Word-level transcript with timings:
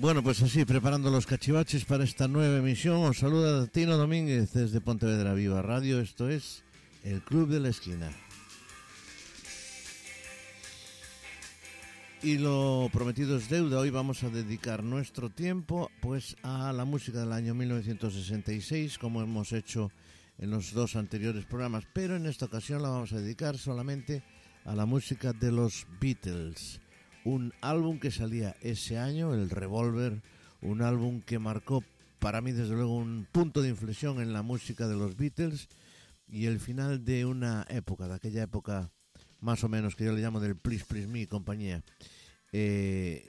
Bueno, 0.00 0.22
pues 0.22 0.40
así, 0.42 0.64
preparando 0.64 1.10
los 1.10 1.26
cachivaches 1.26 1.84
para 1.84 2.04
esta 2.04 2.28
nueva 2.28 2.58
emisión, 2.58 2.98
os 3.02 3.18
saluda 3.18 3.66
Tino 3.66 3.96
Domínguez 3.96 4.52
desde 4.52 4.80
Pontevedra 4.80 5.34
Viva 5.34 5.60
Radio. 5.60 5.98
Esto 6.00 6.30
es 6.30 6.62
el 7.02 7.20
Club 7.20 7.48
de 7.48 7.58
la 7.58 7.70
Esquina. 7.70 8.08
Y 12.22 12.38
lo 12.38 12.88
prometido 12.92 13.36
es 13.36 13.48
deuda. 13.48 13.80
Hoy 13.80 13.90
vamos 13.90 14.22
a 14.22 14.28
dedicar 14.28 14.84
nuestro 14.84 15.30
tiempo 15.30 15.90
pues 16.00 16.36
a 16.44 16.72
la 16.72 16.84
música 16.84 17.18
del 17.18 17.32
año 17.32 17.56
1966, 17.56 18.98
como 18.98 19.20
hemos 19.20 19.52
hecho 19.52 19.90
en 20.38 20.52
los 20.52 20.72
dos 20.72 20.94
anteriores 20.94 21.44
programas, 21.44 21.82
pero 21.92 22.14
en 22.14 22.26
esta 22.26 22.46
ocasión 22.46 22.82
la 22.82 22.90
vamos 22.90 23.12
a 23.12 23.18
dedicar 23.18 23.58
solamente 23.58 24.22
a 24.64 24.76
la 24.76 24.86
música 24.86 25.32
de 25.32 25.50
los 25.50 25.88
Beatles 26.00 26.80
un 27.28 27.52
álbum 27.60 27.98
que 27.98 28.10
salía 28.10 28.56
ese 28.62 28.96
año, 28.96 29.34
el 29.34 29.50
Revolver, 29.50 30.22
un 30.62 30.80
álbum 30.80 31.20
que 31.20 31.38
marcó 31.38 31.84
para 32.18 32.40
mí 32.40 32.52
desde 32.52 32.74
luego 32.74 32.96
un 32.96 33.26
punto 33.30 33.60
de 33.60 33.68
inflexión 33.68 34.22
en 34.22 34.32
la 34.32 34.42
música 34.42 34.88
de 34.88 34.96
los 34.96 35.14
Beatles 35.14 35.68
y 36.26 36.46
el 36.46 36.58
final 36.58 37.04
de 37.04 37.26
una 37.26 37.66
época, 37.68 38.08
de 38.08 38.14
aquella 38.14 38.44
época 38.44 38.90
más 39.40 39.62
o 39.62 39.68
menos 39.68 39.94
que 39.94 40.06
yo 40.06 40.12
le 40.12 40.22
llamo 40.22 40.40
del 40.40 40.56
Please 40.56 40.86
Please 40.86 41.06
Me 41.06 41.20
y 41.20 41.26
compañía. 41.26 41.82
Eh, 42.50 43.28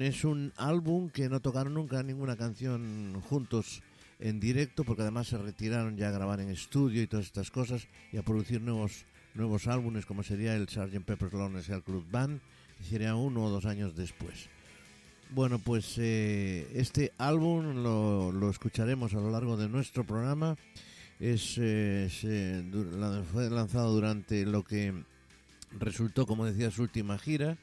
es 0.00 0.24
un 0.24 0.52
álbum 0.56 1.10
que 1.10 1.28
no 1.28 1.40
tocaron 1.40 1.74
nunca 1.74 2.02
ninguna 2.02 2.36
canción 2.36 3.20
juntos 3.28 3.82
en 4.20 4.40
directo 4.40 4.84
porque 4.84 5.02
además 5.02 5.28
se 5.28 5.36
retiraron 5.36 5.98
ya 5.98 6.08
a 6.08 6.12
grabar 6.12 6.40
en 6.40 6.48
estudio 6.48 7.02
y 7.02 7.06
todas 7.06 7.26
estas 7.26 7.50
cosas 7.50 7.88
y 8.10 8.16
a 8.16 8.22
producir 8.22 8.62
nuevos 8.62 9.04
nuevos 9.34 9.66
álbumes 9.66 10.06
como 10.06 10.22
sería 10.22 10.54
el 10.54 10.68
Sgt. 10.68 11.04
Pepper's 11.04 11.32
Lonely 11.32 11.62
Hearts 11.62 11.84
Club 11.84 12.06
Band 12.10 12.40
sería 12.82 13.14
uno 13.14 13.44
o 13.44 13.50
dos 13.50 13.66
años 13.66 13.96
después. 13.96 14.48
Bueno, 15.30 15.58
pues 15.58 15.94
eh, 15.96 16.68
este 16.74 17.12
álbum 17.16 17.82
lo, 17.82 18.32
lo, 18.32 18.50
escucharemos 18.50 19.14
a 19.14 19.20
lo 19.20 19.30
largo 19.30 19.56
de 19.56 19.68
nuestro 19.68 20.04
programa. 20.04 20.56
Es, 21.18 21.56
eh, 21.58 22.10
fue 23.32 23.48
lanzado 23.48 23.92
durante 23.92 24.44
lo 24.44 24.62
que 24.62 24.92
resultó, 25.78 26.26
como 26.26 26.44
decía, 26.44 26.70
su 26.70 26.82
última 26.82 27.18
gira. 27.18 27.56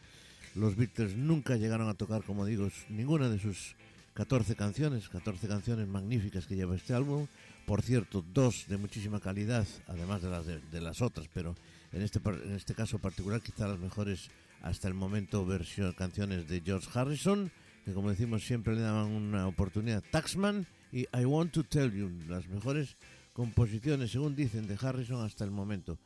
Los 0.55 0.75
Beatles 0.75 1.15
nunca 1.15 1.57
llegaron 1.57 1.89
a 1.89 1.93
tocar, 1.93 2.23
como 2.23 2.45
digo, 2.45 2.69
ninguna 2.89 3.29
de 3.29 3.37
sus 3.37 3.75
14 4.15 4.55
canciones, 4.55 5.07
14 5.07 5.47
canciones 5.47 5.87
magníficas 5.87 6.47
que 6.47 6.55
lleva 6.55 6.75
este 6.75 6.93
álbum. 6.93 7.27
Por 7.65 7.83
cierto, 7.83 8.25
dos 8.33 8.65
de 8.67 8.77
muchísima 8.77 9.19
calidad, 9.19 9.67
además 9.87 10.21
de 10.21 10.29
las, 10.29 10.45
de, 10.45 10.81
las 10.81 11.01
otras, 11.01 11.27
pero 11.33 11.55
en 11.91 12.01
este, 12.01 12.19
en 12.25 12.55
este 12.55 12.73
caso 12.73 12.97
particular 12.97 13.41
quizá 13.41 13.67
las 13.67 13.77
mejores 13.77 14.29
hasta 14.61 14.87
el 14.87 14.93
momento 14.93 15.45
versión 15.45 15.93
canciones 15.93 16.47
de 16.47 16.61
George 16.61 16.87
Harrison, 16.93 17.51
que 17.85 17.93
como 17.93 18.09
decimos 18.09 18.45
siempre 18.45 18.75
le 18.75 18.81
daban 18.81 19.11
una 19.11 19.47
oportunidad. 19.47 20.03
Taxman 20.11 20.67
y 20.91 21.01
I 21.17 21.25
Want 21.25 21.51
to 21.53 21.63
Tell 21.63 21.91
You, 21.91 22.09
las 22.27 22.47
mejores 22.47 22.95
composiciones, 23.33 24.11
según 24.11 24.35
dicen, 24.35 24.67
de 24.67 24.77
Harrison 24.79 25.23
hasta 25.23 25.43
el 25.43 25.51
momento. 25.51 25.97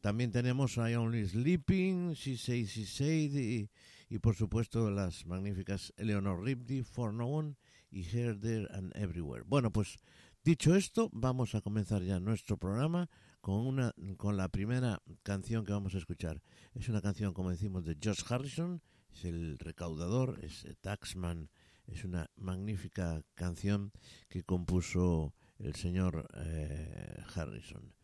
También 0.00 0.32
tenemos 0.32 0.76
I 0.76 0.94
Only 0.94 1.28
Sleeping, 1.28 2.12
She 2.12 2.36
Say, 2.36 2.64
She 2.64 2.86
Said 2.86 3.34
y, 3.34 3.68
y, 4.08 4.18
por 4.18 4.34
supuesto 4.34 4.90
las 4.90 5.26
magníficas 5.26 5.92
Eleanor 5.96 6.42
Rigby, 6.42 6.82
For 6.82 7.12
No 7.12 7.26
One 7.26 7.56
y 7.90 8.02
Here, 8.02 8.34
There 8.34 8.66
and 8.72 8.96
Everywhere. 8.96 9.44
Bueno, 9.46 9.70
pues 9.70 9.98
dicho 10.42 10.74
esto, 10.74 11.10
vamos 11.12 11.54
a 11.54 11.60
comenzar 11.60 12.02
ya 12.02 12.18
nuestro 12.18 12.56
programa 12.56 13.10
con, 13.40 13.66
una, 13.66 13.94
con 14.16 14.36
la 14.36 14.48
primera 14.48 15.02
canción 15.22 15.64
que 15.64 15.72
vamos 15.72 15.94
a 15.94 15.98
escuchar. 15.98 16.42
Es 16.74 16.88
una 16.88 17.00
canción, 17.00 17.32
como 17.32 17.50
decimos, 17.50 17.84
de 17.84 17.96
Josh 18.02 18.22
Harrison, 18.28 18.82
es 19.12 19.24
el 19.24 19.58
recaudador, 19.58 20.38
es 20.42 20.66
Taxman, 20.80 21.50
es 21.86 22.04
una 22.04 22.30
magnífica 22.36 23.22
canción 23.34 23.92
que 24.28 24.44
compuso 24.44 25.34
el 25.58 25.74
señor 25.74 26.28
eh, 26.34 27.22
Harrison. 27.34 27.94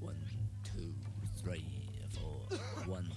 One, 0.00 0.18
two, 0.62 0.94
three, 1.42 1.64
four. 2.10 2.46
One, 2.88 3.08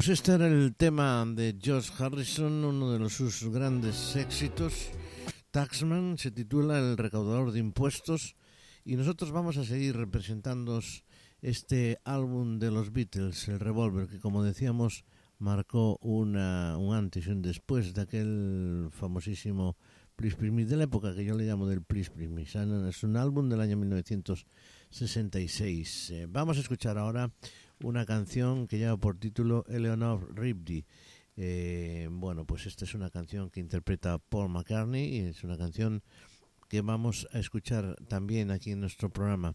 Pues 0.00 0.08
este 0.08 0.32
era 0.32 0.48
el 0.48 0.74
tema 0.74 1.26
de 1.26 1.54
George 1.60 1.92
Harrison, 2.02 2.64
uno 2.64 2.98
de 2.98 3.10
sus 3.10 3.44
grandes 3.50 4.16
éxitos. 4.16 4.88
Taxman 5.50 6.16
se 6.16 6.30
titula 6.30 6.78
El 6.78 6.96
recaudador 6.96 7.52
de 7.52 7.58
impuestos 7.58 8.34
y 8.82 8.96
nosotros 8.96 9.30
vamos 9.30 9.58
a 9.58 9.64
seguir 9.64 9.94
representando 9.94 10.80
este 11.42 11.98
álbum 12.02 12.58
de 12.58 12.70
los 12.70 12.94
Beatles, 12.94 13.46
el 13.48 13.60
Revolver, 13.60 14.08
que 14.08 14.20
como 14.20 14.42
decíamos 14.42 15.04
marcó 15.38 15.98
una, 16.00 16.78
un 16.78 16.96
antes 16.96 17.26
y 17.26 17.30
un 17.32 17.42
después 17.42 17.92
de 17.92 18.00
aquel 18.00 18.88
famosísimo 18.92 19.76
Please 20.16 20.36
Please 20.36 20.64
de 20.66 20.76
la 20.76 20.84
época 20.84 21.14
que 21.14 21.26
yo 21.26 21.34
le 21.34 21.44
llamo 21.44 21.66
del 21.66 21.82
Please 21.82 22.10
Please 22.10 22.58
Es 22.88 23.04
un 23.04 23.18
álbum 23.18 23.50
del 23.50 23.60
año 23.62 23.76
1966. 23.76 26.10
Eh, 26.10 26.26
vamos 26.26 26.58
a 26.58 26.60
escuchar 26.60 26.96
ahora 26.96 27.30
una 27.82 28.04
canción 28.06 28.66
que 28.66 28.78
lleva 28.78 28.96
por 28.96 29.18
título 29.18 29.64
Eleanor 29.68 30.34
Rigby. 30.34 30.84
Eh, 31.36 32.08
bueno, 32.10 32.44
pues 32.44 32.66
esta 32.66 32.84
es 32.84 32.94
una 32.94 33.10
canción 33.10 33.50
que 33.50 33.60
interpreta 33.60 34.18
Paul 34.18 34.50
McCartney 34.50 35.16
y 35.16 35.18
es 35.20 35.44
una 35.44 35.56
canción 35.56 36.02
que 36.68 36.82
vamos 36.82 37.26
a 37.32 37.38
escuchar 37.38 37.96
también 38.08 38.50
aquí 38.50 38.72
en 38.72 38.80
nuestro 38.80 39.10
programa. 39.10 39.54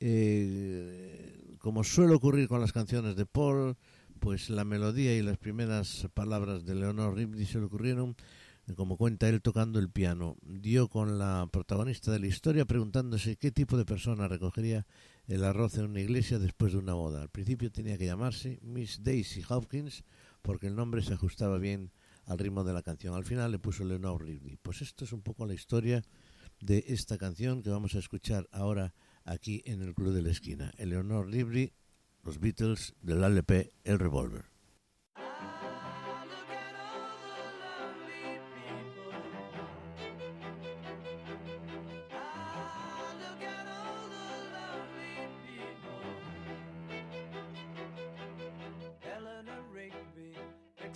Eh, 0.00 1.56
como 1.58 1.84
suele 1.84 2.14
ocurrir 2.14 2.48
con 2.48 2.60
las 2.60 2.72
canciones 2.72 3.16
de 3.16 3.26
Paul, 3.26 3.76
pues 4.18 4.50
la 4.50 4.64
melodía 4.64 5.16
y 5.16 5.22
las 5.22 5.38
primeras 5.38 6.08
palabras 6.14 6.64
de 6.64 6.74
Leonor 6.74 7.14
Rigby 7.14 7.46
se 7.46 7.58
le 7.58 7.66
ocurrieron 7.66 8.16
como 8.74 8.96
cuenta 8.96 9.28
él 9.28 9.40
tocando 9.40 9.78
el 9.78 9.90
piano, 9.90 10.36
dio 10.42 10.88
con 10.88 11.18
la 11.18 11.48
protagonista 11.50 12.12
de 12.12 12.18
la 12.18 12.26
historia 12.26 12.64
preguntándose 12.64 13.36
qué 13.36 13.50
tipo 13.50 13.76
de 13.78 13.84
persona 13.84 14.28
recogería 14.28 14.86
el 15.28 15.44
arroz 15.44 15.76
en 15.76 15.84
una 15.84 16.00
iglesia 16.00 16.38
después 16.38 16.72
de 16.72 16.78
una 16.78 16.94
boda. 16.94 17.20
Al 17.20 17.28
principio 17.28 17.70
tenía 17.70 17.98
que 17.98 18.06
llamarse 18.06 18.58
Miss 18.62 19.02
Daisy 19.02 19.42
Hopkins 19.48 20.04
porque 20.40 20.66
el 20.66 20.74
nombre 20.74 21.02
se 21.02 21.12
ajustaba 21.12 21.58
bien 21.58 21.92
al 22.24 22.38
ritmo 22.38 22.64
de 22.64 22.72
la 22.72 22.82
canción. 22.82 23.14
Al 23.14 23.24
final 23.24 23.52
le 23.52 23.58
puso 23.58 23.84
Leonor 23.84 24.24
Rigby. 24.24 24.56
Pues 24.56 24.80
esto 24.80 25.04
es 25.04 25.12
un 25.12 25.20
poco 25.20 25.46
la 25.46 25.54
historia 25.54 26.02
de 26.60 26.84
esta 26.88 27.18
canción 27.18 27.62
que 27.62 27.70
vamos 27.70 27.94
a 27.94 27.98
escuchar 27.98 28.48
ahora 28.52 28.94
aquí 29.24 29.62
en 29.66 29.82
el 29.82 29.94
Club 29.94 30.14
de 30.14 30.22
la 30.22 30.30
Esquina. 30.30 30.72
Eleanor 30.78 31.30
Rigby, 31.30 31.74
los 32.24 32.40
Beatles 32.40 32.94
del 33.02 33.22
LP 33.22 33.72
El 33.84 33.98
Revolver. 33.98 34.57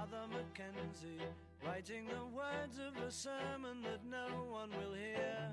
Father 0.00 0.32
Mackenzie, 0.32 1.20
writing 1.62 2.06
the 2.06 2.24
words 2.34 2.78
of 2.78 2.96
a 3.04 3.10
sermon 3.10 3.82
that 3.82 4.00
no 4.10 4.44
one 4.50 4.70
will 4.80 4.94
hear. 4.94 5.52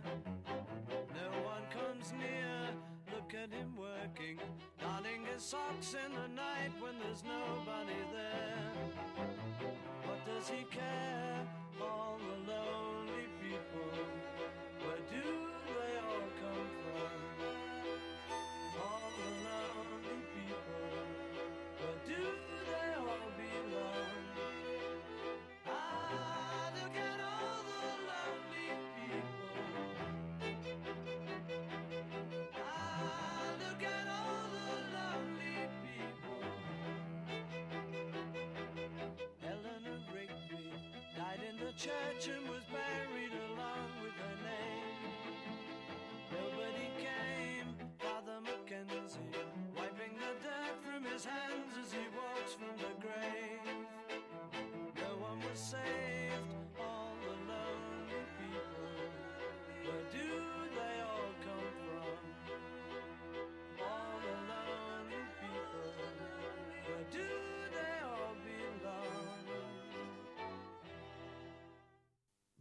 No 0.87 1.29
one 1.43 1.63
comes 1.69 2.13
near, 2.13 2.71
look 3.13 3.33
at 3.33 3.51
him 3.51 3.75
working, 3.75 4.39
darning 4.79 5.25
his 5.33 5.43
socks 5.43 5.95
in 5.95 6.13
the 6.13 6.29
night 6.29 6.71
when 6.79 6.93
there's 7.03 7.25
nobody 7.25 7.99
there. 8.13 8.71
What 10.05 10.25
does 10.25 10.47
he 10.47 10.63
care? 10.71 11.45
All 11.81 12.17
the 12.17 12.53
the 41.59 41.71
church 41.73 42.27
and 42.27 42.47
was 42.49 42.63
buried 42.69 43.33
along 43.49 43.89
with 44.03 44.13
her 44.13 44.37
name. 44.45 45.11
Nobody 46.31 46.89
came, 47.01 47.73
Father 47.97 48.39
Mackenzie, 48.41 49.17
wiping 49.75 50.15
the 50.17 50.33
dirt 50.45 50.77
from 50.85 51.03
his 51.11 51.25
hands 51.25 51.73
as 51.81 51.91
he 51.91 52.05
walks 52.15 52.53
from 52.53 52.77
the 52.77 52.93
grave. 53.01 53.87
No 54.97 55.17
one 55.17 55.39
was 55.49 55.59
saved, 55.59 56.16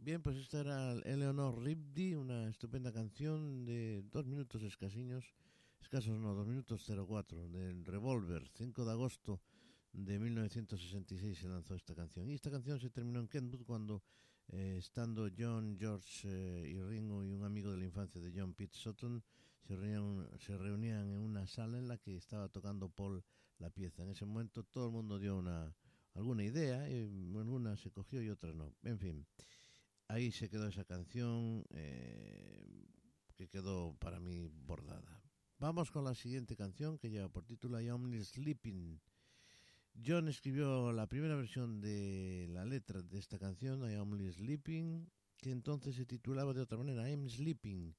Bien, 0.07 0.21
pues 0.21 0.37
esta 0.37 0.61
era 0.61 0.93
Eleanor 1.03 1.61
Rigby, 1.61 2.15
una 2.15 2.47
estupenda 2.47 2.93
canción 2.93 3.65
de 3.65 4.05
dos 4.09 4.25
minutos 4.25 4.63
escasiños, 4.63 5.33
escasos 5.81 6.17
no, 6.17 6.33
dos 6.33 6.47
minutos 6.47 6.89
04, 6.89 7.49
del 7.49 7.83
Revolver, 7.83 8.47
5 8.53 8.85
de 8.85 8.91
agosto 8.91 9.41
de 9.91 10.17
1966 10.17 11.39
se 11.39 11.49
lanzó 11.49 11.75
esta 11.75 11.93
canción. 11.93 12.29
Y 12.29 12.35
esta 12.35 12.49
canción 12.49 12.79
se 12.79 12.89
terminó 12.89 13.19
en 13.19 13.27
Kentwood 13.27 13.65
cuando, 13.65 14.01
eh, 14.47 14.77
estando 14.79 15.29
John, 15.37 15.75
George 15.77 16.21
eh, 16.23 16.69
y 16.69 16.81
Ringo 16.81 17.25
y 17.25 17.33
un 17.33 17.43
amigo 17.43 17.69
de 17.71 17.75
la 17.75 17.83
infancia 17.83 18.21
de 18.21 18.31
John 18.33 18.53
Pete 18.53 18.77
Sutton, 18.77 19.21
se 19.67 19.75
reunían, 19.75 20.29
se 20.39 20.57
reunían 20.57 21.11
en 21.11 21.19
una 21.19 21.45
sala 21.47 21.79
en 21.79 21.89
la 21.89 21.97
que 21.97 22.15
estaba 22.15 22.47
tocando 22.47 22.87
Paul 22.87 23.25
la 23.59 23.69
pieza. 23.71 24.03
En 24.03 24.11
ese 24.11 24.23
momento 24.23 24.63
todo 24.63 24.85
el 24.85 24.93
mundo 24.93 25.19
dio 25.19 25.37
una 25.37 25.75
alguna 26.17 26.43
idea, 26.43 26.89
y 26.89 27.03
una 27.03 27.77
se 27.77 27.91
cogió 27.91 28.21
y 28.21 28.29
otra 28.29 28.51
no. 28.51 28.73
En 28.83 28.97
fin, 28.97 29.25
ahí 30.07 30.31
se 30.31 30.49
quedó 30.49 30.67
esa 30.67 30.85
canción 30.85 31.65
eh, 31.71 32.85
que 33.35 33.47
quedó 33.47 33.95
para 33.99 34.19
mí 34.19 34.47
bordada. 34.65 35.21
Vamos 35.59 35.91
con 35.91 36.03
la 36.03 36.13
siguiente 36.13 36.55
canción 36.55 36.97
que 36.97 37.09
lleva 37.09 37.29
por 37.29 37.45
título 37.45 37.81
I 37.81 37.89
Only 37.89 38.23
Sleeping. 38.23 38.99
John 40.05 40.27
escribió 40.27 40.91
la 40.91 41.07
primera 41.07 41.35
versión 41.35 41.81
de 41.81 42.47
la 42.49 42.63
letra 42.65 43.01
de 43.01 43.17
esta 43.17 43.39
canción, 43.39 43.89
I 43.89 43.95
Only 43.95 44.31
Sleeping, 44.31 45.09
que 45.37 45.51
entonces 45.51 45.95
se 45.95 46.05
titulaba 46.05 46.53
de 46.53 46.61
otra 46.61 46.77
manera, 46.77 47.09
I'm 47.09 47.27
Sleeping. 47.27 47.95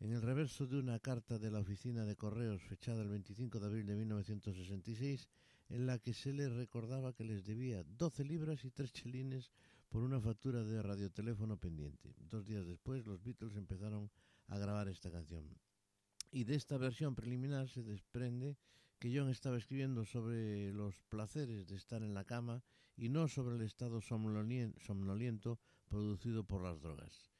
En 0.00 0.12
el 0.12 0.20
reverso 0.20 0.66
de 0.66 0.78
una 0.78 0.98
carta 0.98 1.38
de 1.38 1.50
la 1.50 1.60
oficina 1.60 2.04
de 2.04 2.16
correos 2.16 2.62
fechada 2.62 3.02
el 3.02 3.08
25 3.08 3.60
de 3.60 3.66
abril 3.66 3.86
de 3.86 3.96
1966, 3.96 5.28
en 5.68 5.86
la 5.86 5.98
que 5.98 6.12
se 6.12 6.32
les 6.32 6.52
recordaba 6.52 7.14
que 7.14 7.24
les 7.24 7.44
debía 7.44 7.82
12 7.84 8.24
libras 8.24 8.64
y 8.64 8.70
3 8.70 8.92
chelines 8.92 9.52
por 9.92 10.02
una 10.02 10.22
factura 10.22 10.64
de 10.64 10.80
radioteléfono 10.80 11.58
pendiente. 11.58 12.14
Dos 12.18 12.46
días 12.46 12.66
después, 12.66 13.06
los 13.06 13.22
Beatles 13.22 13.56
empezaron 13.56 14.10
a 14.46 14.56
grabar 14.56 14.88
esta 14.88 15.10
canción. 15.10 15.46
Y 16.30 16.44
de 16.44 16.54
esta 16.54 16.78
versión 16.78 17.14
preliminar 17.14 17.68
se 17.68 17.82
desprende 17.82 18.56
que 18.98 19.14
John 19.14 19.28
estaba 19.28 19.58
escribiendo 19.58 20.06
sobre 20.06 20.72
los 20.72 20.96
placeres 21.10 21.68
de 21.68 21.76
estar 21.76 22.02
en 22.02 22.14
la 22.14 22.24
cama 22.24 22.64
y 22.96 23.10
no 23.10 23.28
sobre 23.28 23.56
el 23.56 23.60
estado 23.60 24.00
somnoliento 24.00 25.60
producido 25.88 26.42
por 26.42 26.62
las 26.62 26.80
drogas. 26.80 27.30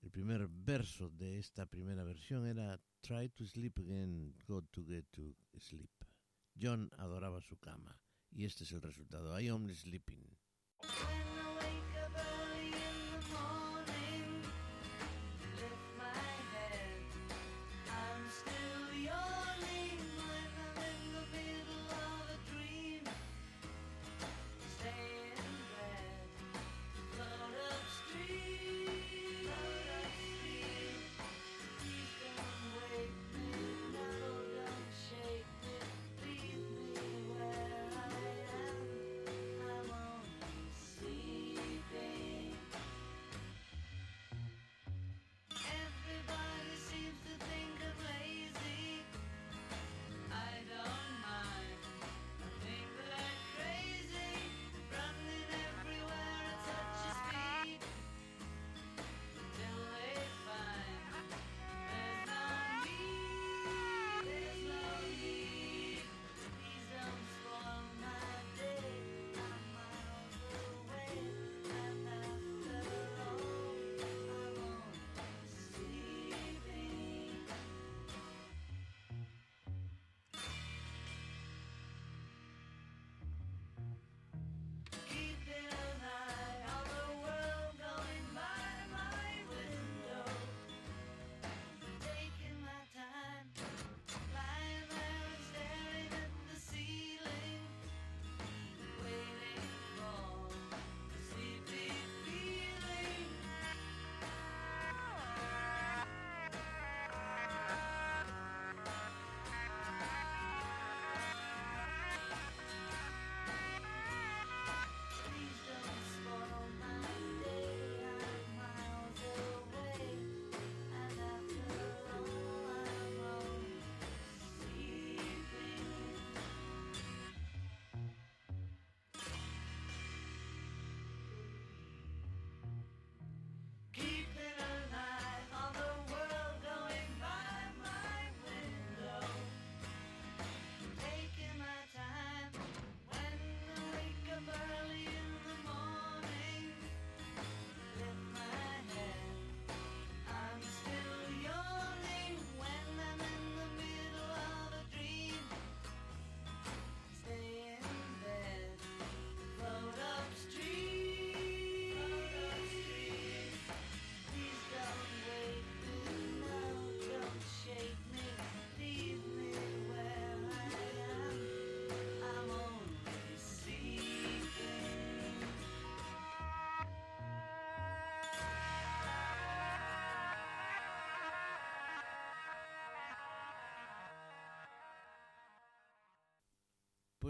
El 0.00 0.12
primer 0.12 0.46
verso 0.46 1.10
de 1.10 1.40
esta 1.40 1.66
primera 1.66 2.04
versión 2.04 2.46
era 2.46 2.80
Try 3.00 3.30
to 3.30 3.44
sleep 3.46 3.76
again, 3.78 4.32
go 4.46 4.62
to 4.62 4.84
get 4.84 5.06
to 5.10 5.34
sleep. 5.58 5.90
John 6.56 6.88
adoraba 6.98 7.40
su 7.40 7.58
cama 7.58 8.00
y 8.30 8.44
este 8.44 8.62
es 8.62 8.70
el 8.70 8.80
resultado. 8.80 9.40
I 9.40 9.50
only 9.50 9.74
sleeping. 9.74 10.24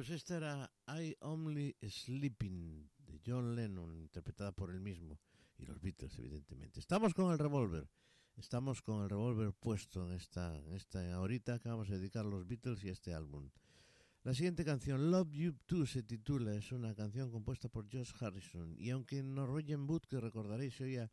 Pues 0.01 0.09
esta 0.09 0.39
era 0.39 0.73
I 0.99 1.15
Only 1.21 1.77
Sleeping 1.83 2.89
de 3.05 3.21
John 3.23 3.55
Lennon, 3.55 3.99
interpretada 3.99 4.51
por 4.51 4.71
él 4.71 4.81
mismo 4.81 5.21
y 5.59 5.67
los 5.67 5.79
Beatles, 5.79 6.19
evidentemente. 6.19 6.81
Estamos 6.81 7.13
con 7.13 7.31
el 7.31 7.39
revólver, 7.39 7.87
estamos 8.39 8.81
con 8.81 9.03
el 9.03 9.11
revólver 9.11 9.53
puesto 9.53 10.09
en 10.09 10.17
esta, 10.17 10.57
en 10.57 10.73
esta 10.73 11.13
ahorita 11.13 11.59
que 11.59 11.69
vamos 11.69 11.91
a 11.91 11.99
dedicar 11.99 12.25
los 12.25 12.47
Beatles 12.47 12.83
y 12.83 12.89
este 12.89 13.13
álbum. 13.13 13.51
La 14.23 14.33
siguiente 14.33 14.65
canción, 14.65 15.11
Love 15.11 15.33
You 15.33 15.53
Too, 15.67 15.85
se 15.85 16.03
titula, 16.03 16.55
es 16.55 16.73
una 16.73 16.95
canción 16.95 17.31
compuesta 17.31 17.69
por 17.69 17.85
Josh 17.93 18.15
Harrison 18.21 18.75
y 18.79 18.89
aunque 18.89 19.19
en 19.19 19.35
Norwegian 19.35 19.87
Boot, 19.87 20.07
que 20.07 20.19
recordaréis, 20.19 20.77
se 20.77 20.85
oía 20.85 21.11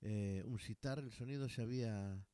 eh, 0.00 0.42
un 0.44 0.58
sitar, 0.58 0.98
el 0.98 1.12
sonido 1.12 1.48
se 1.48 1.62
había 1.62 2.26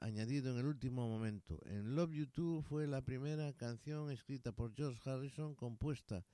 añadido 0.00 0.52
en 0.52 0.58
el 0.58 0.66
último 0.66 1.08
momento. 1.08 1.60
En 1.66 1.94
Love 1.94 2.12
You 2.12 2.26
Too 2.26 2.62
fue 2.62 2.86
la 2.86 3.02
primera 3.02 3.52
canción 3.52 4.10
escrita 4.10 4.52
por 4.52 4.74
George 4.74 5.00
Harrison 5.08 5.54
compuesta 5.54 6.24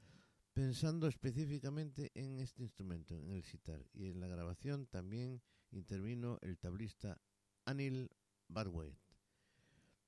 pensando 0.52 1.06
específicamente 1.06 2.10
en 2.14 2.38
este 2.38 2.62
instrumento, 2.62 3.16
en 3.16 3.30
el 3.30 3.42
sitar. 3.44 3.84
Y 3.92 4.08
en 4.08 4.20
la 4.20 4.26
grabación 4.26 4.86
también 4.86 5.40
intervino 5.70 6.38
el 6.42 6.58
tablista 6.58 7.20
Anil 7.64 8.10
Barwet. 8.48 8.96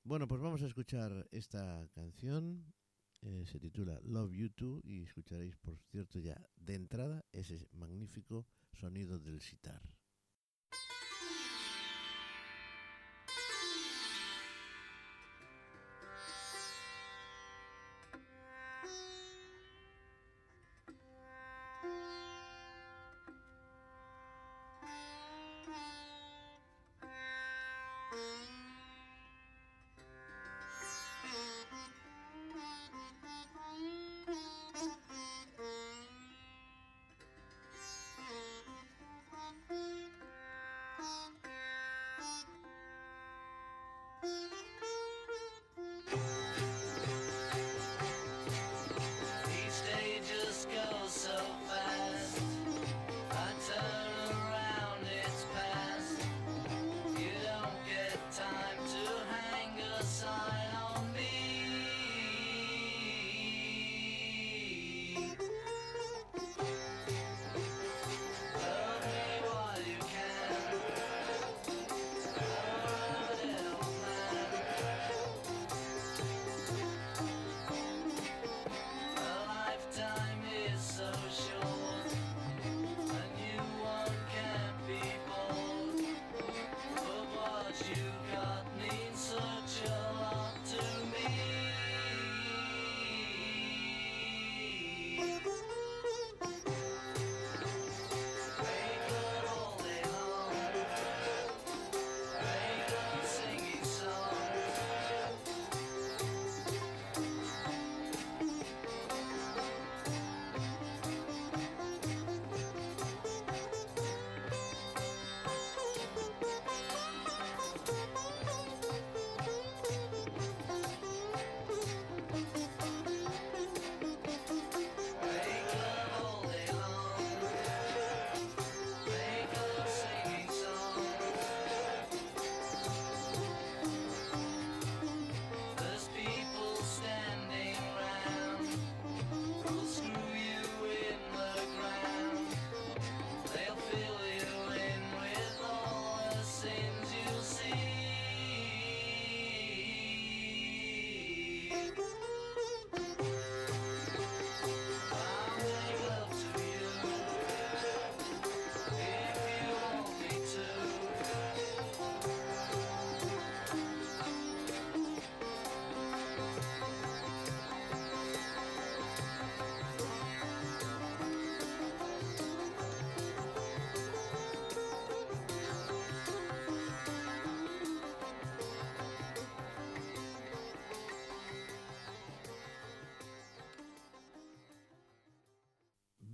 Bueno, 0.03 0.27
pues 0.27 0.41
vamos 0.41 0.61
a 0.61 0.67
escuchar 0.67 1.27
esta 1.31 1.87
canción. 1.93 2.73
Eh, 3.21 3.45
se 3.47 3.59
titula 3.59 3.99
Love 4.03 4.33
You 4.33 4.49
Too 4.49 4.81
y 4.83 5.03
escucharéis, 5.03 5.55
por 5.55 5.77
cierto, 5.91 6.19
ya 6.19 6.39
de 6.57 6.75
entrada 6.75 7.23
ese 7.31 7.67
magnífico 7.71 8.45
sonido 8.73 9.17
del 9.17 9.39
sitar. 9.39 9.81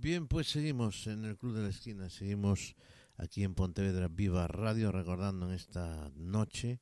Bien, 0.02 0.28
pues 0.28 0.48
seguimos 0.48 1.06
en 1.08 1.26
el 1.26 1.36
Club 1.36 1.56
de 1.56 1.64
la 1.64 1.68
Esquina, 1.68 2.08
seguimos 2.08 2.74
aquí 3.18 3.44
en 3.44 3.54
Pontevedra 3.54 4.08
Viva 4.08 4.48
Radio, 4.48 4.92
recordando 4.92 5.46
en 5.46 5.52
esta 5.52 6.10
noche 6.16 6.80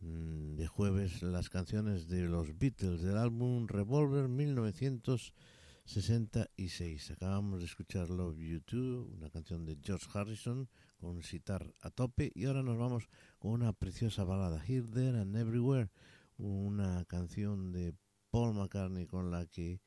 mm, 0.00 0.56
de 0.56 0.66
jueves 0.66 1.22
las 1.22 1.48
canciones 1.48 2.08
de 2.08 2.22
los 2.22 2.58
Beatles 2.58 3.02
del 3.02 3.18
álbum 3.18 3.68
Revolver 3.68 4.26
1966. 4.26 7.12
Acabamos 7.12 7.60
de 7.60 7.66
escuchar 7.66 8.10
Love 8.10 8.38
You 8.38 8.60
Too, 8.62 9.12
una 9.16 9.30
canción 9.30 9.64
de 9.64 9.78
George 9.80 10.08
Harrison 10.12 10.68
con 10.96 11.22
citar 11.22 11.72
a 11.82 11.90
tope, 11.90 12.32
y 12.34 12.46
ahora 12.46 12.64
nos 12.64 12.78
vamos 12.78 13.08
con 13.38 13.52
una 13.52 13.72
preciosa 13.72 14.24
balada, 14.24 14.60
Here, 14.66 14.88
There 14.92 15.20
and 15.20 15.36
Everywhere, 15.36 15.88
una 16.36 17.04
canción 17.04 17.70
de 17.70 17.94
Paul 18.32 18.54
McCartney 18.54 19.06
con 19.06 19.30
la 19.30 19.46
que 19.46 19.80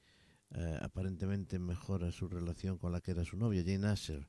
eh, 0.56 0.78
aparentemente 0.82 1.60
mejora 1.60 2.12
su 2.12 2.28
relación 2.28 2.78
con 2.78 2.92
la 2.92 3.02
que 3.02 3.12
era 3.12 3.26
su 3.26 3.38
novia, 3.38 3.64
Jane 3.66 3.88
Asher. 3.88 4.28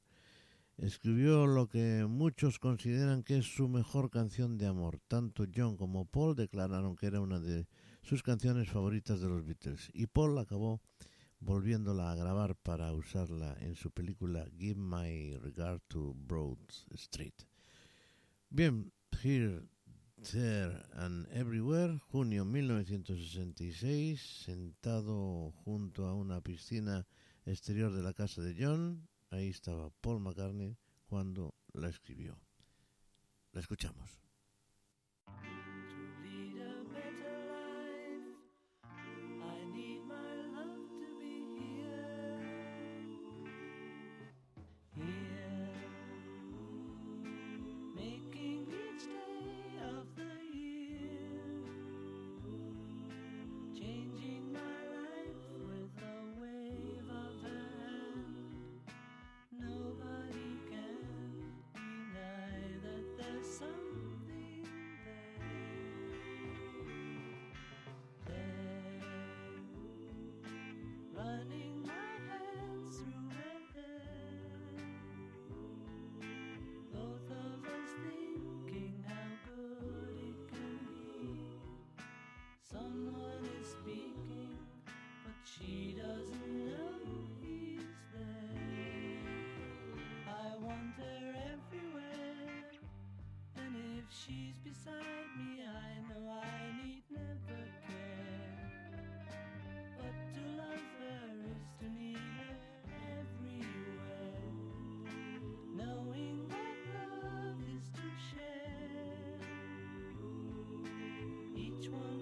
Escribió 0.76 1.46
lo 1.46 1.68
que 1.68 2.06
muchos 2.08 2.58
consideran 2.58 3.22
que 3.22 3.38
es 3.38 3.46
su 3.46 3.68
mejor 3.68 4.10
canción 4.10 4.58
de 4.58 4.66
amor. 4.66 5.00
Tanto 5.06 5.44
John 5.54 5.76
como 5.76 6.04
Paul 6.04 6.34
declararon 6.34 6.96
que 6.96 7.06
era 7.06 7.20
una 7.20 7.38
de 7.38 7.66
sus 8.02 8.22
canciones 8.22 8.70
favoritas 8.70 9.20
de 9.20 9.28
los 9.28 9.44
Beatles 9.44 9.90
y 9.94 10.06
Paul 10.06 10.38
acabó 10.38 10.80
volviéndola 11.38 12.10
a 12.10 12.16
grabar 12.16 12.56
para 12.56 12.92
usarla 12.92 13.56
en 13.60 13.76
su 13.76 13.90
película 13.90 14.46
Give 14.58 14.80
My 14.80 15.36
Regard 15.36 15.80
to 15.88 16.14
Broad 16.14 16.58
Street. 16.94 17.34
Bien, 18.50 18.92
Here 19.22 19.62
There 20.32 20.82
and 20.94 21.26
Everywhere, 21.32 22.00
junio 22.10 22.46
1966, 22.46 24.18
sentado 24.46 25.52
junto 25.64 26.06
a 26.06 26.14
una 26.14 26.40
piscina 26.40 27.06
exterior 27.44 27.92
de 27.92 28.02
la 28.02 28.14
casa 28.14 28.40
de 28.40 28.56
John, 28.58 29.06
ahí 29.30 29.48
estaba 29.48 29.90
Paul 30.00 30.20
McCartney 30.20 30.78
cuando 31.06 31.54
la 31.74 31.90
escribió. 31.90 32.38
La 33.52 33.60
escuchamos. 33.60 34.23
which 111.84 111.92
one? 111.92 112.13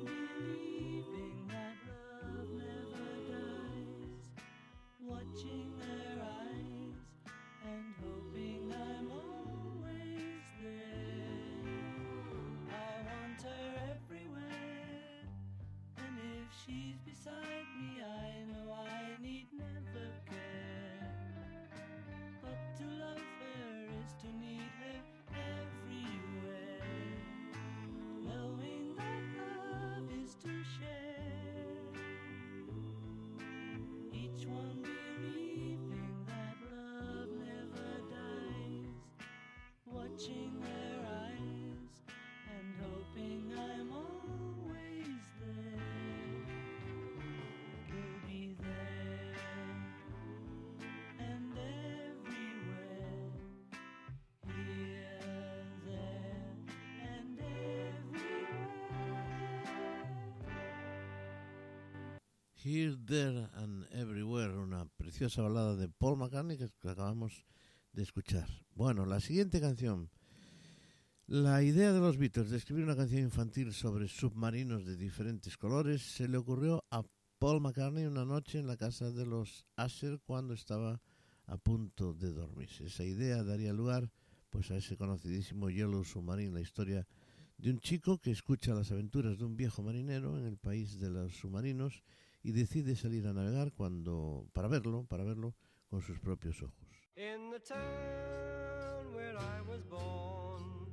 Here, 62.64 62.96
There 63.05 63.48
and 63.55 63.87
Everywhere, 63.90 64.57
una 64.57 64.87
preciosa 64.96 65.42
balada 65.42 65.75
de 65.75 65.88
Paul 65.88 66.16
McCartney 66.16 66.57
que 66.57 66.70
acabamos 66.88 67.44
de 67.92 68.05
escuchar. 68.05 68.48
Bueno, 68.77 69.05
la 69.05 69.18
siguiente 69.18 69.61
canción. 69.61 70.11
La 71.27 71.64
idea 71.64 71.92
de 71.92 71.98
los 71.98 72.18
Beatles 72.18 72.51
de 72.51 72.59
escribir 72.59 72.85
una 72.85 72.94
canción 72.94 73.22
infantil 73.22 73.72
sobre 73.72 74.07
submarinos 74.07 74.87
de 74.87 74.94
diferentes 74.94 75.57
colores 75.57 76.03
se 76.03 76.29
le 76.29 76.37
ocurrió 76.37 76.85
a 76.92 77.03
Paul 77.40 77.62
McCartney 77.62 78.05
una 78.05 78.25
noche 78.25 78.61
en 78.61 78.68
la 78.68 78.77
casa 78.77 79.11
de 79.11 79.27
los 79.27 79.66
Asher 79.75 80.20
cuando 80.20 80.55
estaba 80.55 81.01
a 81.46 81.57
punto 81.57 82.14
de 82.14 82.33
dormirse. 82.33 82.85
Esa 82.85 83.03
idea 83.03 83.42
daría 83.42 83.72
lugar 83.72 84.09
pues 84.51 84.70
a 84.70 84.77
ese 84.77 84.96
conocidísimo 84.96 85.68
Yellow 85.68 86.05
Submarine, 86.05 86.55
la 86.55 86.61
historia 86.61 87.09
de 87.59 87.70
un 87.70 87.81
chico 87.81 88.18
que 88.18 88.31
escucha 88.31 88.72
las 88.72 88.92
aventuras 88.92 89.38
de 89.38 89.46
un 89.46 89.57
viejo 89.57 89.83
marinero 89.83 90.38
en 90.38 90.46
el 90.46 90.59
país 90.59 91.01
de 91.01 91.11
los 91.11 91.35
submarinos 91.35 92.05
y 92.42 92.52
decide 92.52 92.96
salir 92.96 93.26
a 93.26 93.33
navegar 93.33 93.72
cuando 93.72 94.48
para 94.52 94.68
verlo, 94.68 95.05
para 95.07 95.24
verlo 95.24 95.55
con 95.88 96.02
sus 96.02 96.18
propios 96.18 96.62
ojos. 96.62 96.88
In 97.16 97.50
the 97.50 97.61
town 97.61 99.14
where 99.14 99.37
I 99.37 99.61
was 99.68 99.83
born 99.83 100.87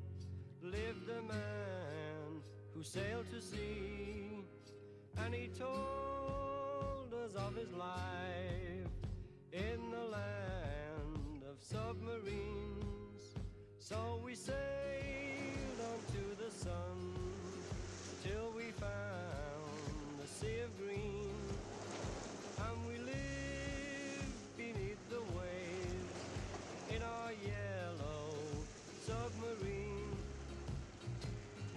lived 0.62 1.10
a 1.10 1.22
man 1.22 2.42
who 2.74 2.84
sailed 2.84 3.30
to 3.32 3.42
sea 3.42 4.46
and 5.18 5.34
he 5.34 5.48
told 5.48 7.14
us 7.14 7.34
of 7.36 7.56
his 7.56 7.72
life 7.74 8.90
in 9.52 9.92
the 9.92 10.06
land 10.12 11.44
of 11.50 11.60
submarines. 11.60 13.36
So 13.80 14.22
we 14.24 14.36
sailed 14.36 15.80
on 15.82 16.36
the 16.38 16.52
sun 16.52 17.16
till 18.24 18.52
we 18.56 18.72
found 18.72 20.20
the 20.22 20.28
sea 20.28 20.60
of 20.60 20.78
green. 20.78 21.29
Yellow 27.32 28.34
submarine. 29.06 30.18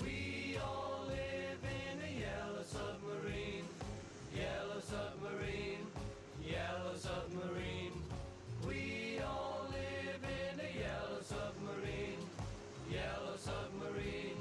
We 0.02 0.56
all 0.62 1.04
live 1.08 1.62
in 1.62 1.98
a 2.00 2.20
yellow 2.20 2.62
submarine, 2.62 3.64
yellow 4.34 4.80
submarine, 4.80 5.86
yellow 6.42 6.96
submarine. 6.96 7.92
We 8.66 9.20
all 9.20 9.66
live 9.68 10.22
in 10.22 10.60
a 10.60 10.78
yellow 10.78 11.20
submarine, 11.20 12.22
yellow 12.90 13.36
submarine, 13.36 14.40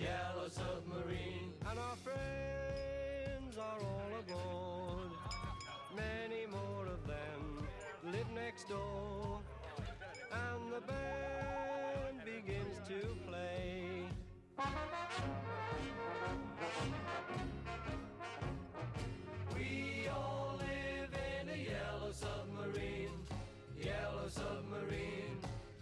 yellow 0.00 0.48
submarine. 0.48 1.52
And 1.68 1.78
our 1.78 1.96
friends 1.96 3.58
are 3.58 3.78
all 3.80 4.18
aboard. 4.18 5.10
Many 5.94 6.46
more 6.46 6.86
of 6.86 7.06
them 7.06 7.68
live 8.04 8.30
next 8.34 8.68
door. 8.68 9.17
The 10.78 10.92
band 10.92 12.24
begins 12.24 12.76
to 12.86 13.00
play. 13.26 14.06
We 19.56 20.08
all 20.08 20.54
live 20.58 21.10
in 21.40 21.48
a 21.48 21.56
yellow 21.56 22.12
submarine, 22.12 23.10
yellow 23.76 24.28
submarine, 24.28 25.38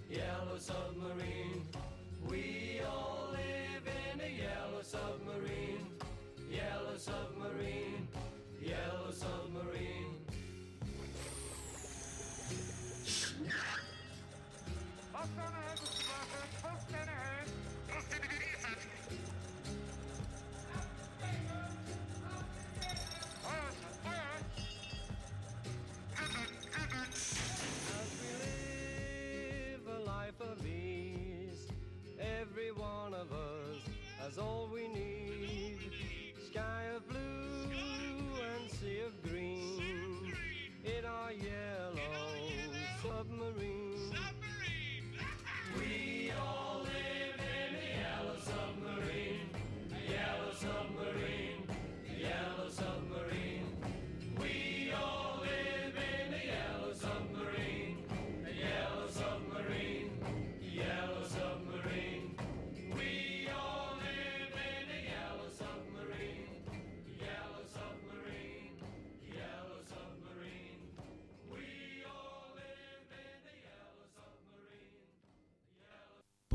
yellow 0.08 0.58
submarine. 0.58 1.68
We 2.30 2.80
all 2.88 3.28
live 3.32 3.86
in 4.14 4.20
a 4.20 4.28
yellow 4.28 4.82
submarine, 4.82 5.25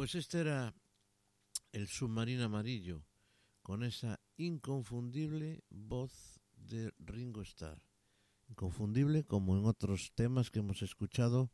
Pues 0.02 0.16
este 0.16 0.40
era 0.40 0.74
el 1.74 1.88
submarino 1.88 2.46
amarillo, 2.46 3.06
con 3.62 3.84
esa 3.84 4.20
inconfundible 4.36 5.64
voz 5.70 6.42
de 6.56 6.92
Ringo 6.98 7.44
Starr. 7.44 7.80
Inconfundible 8.50 9.26
como 9.26 9.56
en 9.56 9.68
otros 9.68 10.12
temas 10.16 10.50
que 10.50 10.58
hemos 10.58 10.82
escuchado 10.82 11.52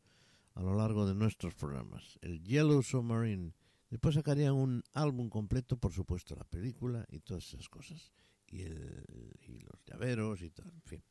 a 0.54 0.62
lo 0.62 0.74
largo 0.74 1.06
de 1.06 1.14
nuestros 1.14 1.54
programas. 1.54 2.18
El 2.22 2.42
Yellow 2.42 2.82
Submarine. 2.82 3.52
Después 3.90 4.14
sacarían 4.14 4.54
un 4.54 4.82
álbum 4.94 5.28
completo, 5.28 5.76
por 5.76 5.92
supuesto, 5.92 6.34
la 6.34 6.44
película 6.44 7.04
y 7.10 7.20
todas 7.20 7.52
esas 7.52 7.68
cosas. 7.68 8.14
Y, 8.46 8.62
el, 8.62 9.04
y 9.46 9.58
los 9.58 9.84
llaveros 9.84 10.40
y 10.40 10.48
todo, 10.48 10.70
en 10.70 10.82
fin. 10.84 11.04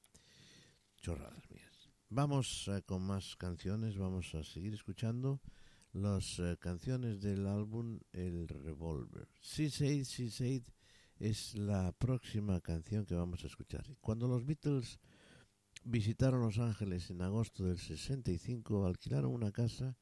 Chorradas 0.96 1.48
mías. 1.52 1.92
Vamos 2.10 2.68
eh, 2.70 2.82
con 2.82 3.04
más 3.04 3.36
canciones, 3.36 3.96
vamos 3.96 4.34
a 4.34 4.44
seguir 4.44 4.74
escuchando 4.74 5.40
las 6.02 6.40
eh, 6.40 6.58
canciones 6.60 7.22
del 7.22 7.48
álbum 7.48 8.00
El 8.14 8.48
Revolver. 8.48 9.28
Six 9.42 9.82
Eight 9.82 10.68
es 11.20 11.56
la 11.56 11.92
próxima 11.92 12.62
canción 12.62 13.06
que 13.06 13.16
vamos 13.16 13.44
a 13.44 13.48
escuchar. 13.48 13.84
Cuando 14.00 14.28
los 14.28 14.46
Beatles 14.46 15.00
visitaron 15.84 16.42
Los 16.42 16.60
Ángeles 16.60 17.10
en 17.10 17.22
agosto 17.22 17.66
del 17.66 17.80
65, 17.80 18.86
alquilaron 18.86 19.34
una 19.34 19.52
casa 19.52 19.98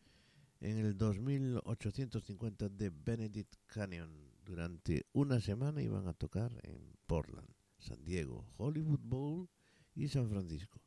en 0.59 0.77
el 0.77 0.97
2850 0.97 2.69
de 2.69 2.89
Benedict 2.89 3.55
Canyon 3.67 4.31
Durante 4.43 5.05
una 5.13 5.39
semana 5.39 5.81
iban 5.81 6.07
a 6.07 6.13
tocar 6.13 6.59
en 6.63 6.93
Portland, 7.07 7.49
San 7.79 8.03
Diego, 8.03 8.45
Hollywood 8.57 9.01
Bowl 9.01 9.49
y 9.93 10.07
San 10.09 10.29
Francisco. 10.29 10.81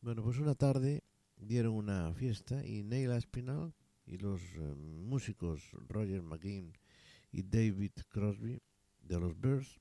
Bueno, 0.00 0.22
pues 0.22 0.38
una 0.38 0.54
tarde 0.54 1.02
dieron 1.36 1.74
una 1.74 2.12
fiesta 2.14 2.64
y 2.64 2.82
Neil 2.82 3.10
y 4.10 4.18
los 4.18 4.40
eh, 4.56 4.74
músicos 4.74 5.62
Roger 5.88 6.20
McGinn 6.22 6.72
y 7.30 7.42
David 7.42 7.92
Crosby 8.08 8.60
de 9.00 9.20
los 9.20 9.40
Birds, 9.40 9.80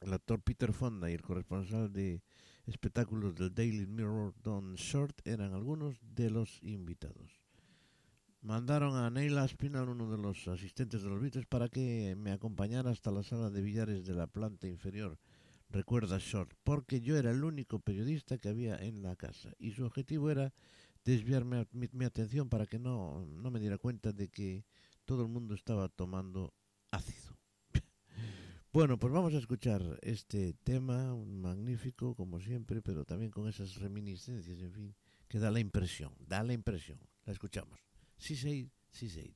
el 0.00 0.12
actor 0.12 0.42
Peter 0.42 0.72
Fonda 0.72 1.08
y 1.08 1.14
el 1.14 1.22
corresponsal 1.22 1.92
de 1.92 2.20
espectáculos 2.66 3.36
del 3.36 3.54
Daily 3.54 3.86
Mirror 3.86 4.34
Don 4.42 4.74
Short 4.74 5.20
eran 5.24 5.54
algunos 5.54 6.00
de 6.02 6.30
los 6.30 6.62
invitados. 6.62 7.40
Mandaron 8.40 8.96
a 8.96 9.08
Neil 9.10 9.38
Aspinall, 9.38 9.88
uno 9.88 10.10
de 10.10 10.18
los 10.18 10.46
asistentes 10.48 11.02
de 11.02 11.08
los 11.08 11.20
Beatles, 11.20 11.46
para 11.46 11.68
que 11.68 12.14
me 12.16 12.32
acompañara 12.32 12.90
hasta 12.90 13.10
la 13.10 13.22
sala 13.22 13.50
de 13.50 13.62
billares 13.62 14.04
de 14.04 14.14
la 14.14 14.26
planta 14.26 14.66
inferior, 14.66 15.18
recuerda 15.70 16.18
Short, 16.18 16.54
porque 16.64 17.00
yo 17.00 17.16
era 17.16 17.30
el 17.30 17.44
único 17.44 17.78
periodista 17.78 18.38
que 18.38 18.48
había 18.48 18.76
en 18.76 19.02
la 19.02 19.16
casa 19.16 19.52
y 19.58 19.72
su 19.72 19.84
objetivo 19.84 20.30
era 20.30 20.52
desviarme 21.08 21.66
mi, 21.72 22.04
atención 22.04 22.50
para 22.50 22.66
que 22.66 22.78
no, 22.78 23.24
no 23.24 23.50
me 23.50 23.60
diera 23.60 23.78
cuenta 23.78 24.12
de 24.12 24.28
que 24.28 24.66
todo 25.06 25.22
el 25.22 25.28
mundo 25.28 25.54
estaba 25.54 25.88
tomando 25.88 26.54
ácido. 26.90 27.36
Bueno, 28.70 28.98
pues 28.98 29.10
vamos 29.14 29.32
a 29.32 29.38
escuchar 29.38 29.82
este 30.02 30.52
tema, 30.52 31.16
magnífico 31.16 32.14
como 32.14 32.38
siempre, 32.38 32.82
pero 32.82 33.06
también 33.06 33.30
con 33.30 33.48
esas 33.48 33.76
reminiscencias, 33.76 34.60
en 34.60 34.72
fin, 34.72 34.94
que 35.26 35.38
da 35.38 35.50
la 35.50 35.58
impresión, 35.58 36.12
da 36.20 36.42
la 36.42 36.52
impresión. 36.52 37.00
La 37.24 37.32
escuchamos. 37.32 37.80
Sí, 38.18 38.36
sí, 38.36 38.70
sí, 38.90 39.08
sí. 39.08 39.34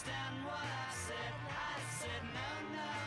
Understand 0.00 0.44
what 0.44 0.64
I 0.64 0.94
said. 0.94 1.34
I 1.50 1.76
said, 2.00 2.22
No, 2.32 2.48
no, 2.72 2.99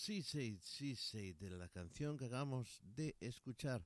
sí, 0.00 0.96
sí, 0.96 1.32
de 1.34 1.50
la 1.50 1.68
canción 1.68 2.16
que 2.16 2.24
acabamos 2.24 2.80
de 2.82 3.16
escuchar. 3.20 3.84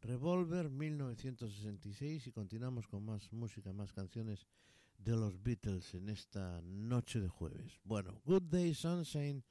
Revolver 0.00 0.68
1966 0.68 2.26
y 2.26 2.32
continuamos 2.32 2.88
con 2.88 3.04
más 3.04 3.32
música, 3.32 3.72
más 3.72 3.92
canciones 3.92 4.48
de 4.98 5.12
los 5.12 5.40
Beatles 5.40 5.94
en 5.94 6.08
esta 6.08 6.60
noche 6.62 7.20
de 7.20 7.28
jueves. 7.28 7.78
Bueno, 7.84 8.20
Good 8.24 8.42
Day 8.50 8.74
Sunshine 8.74 9.44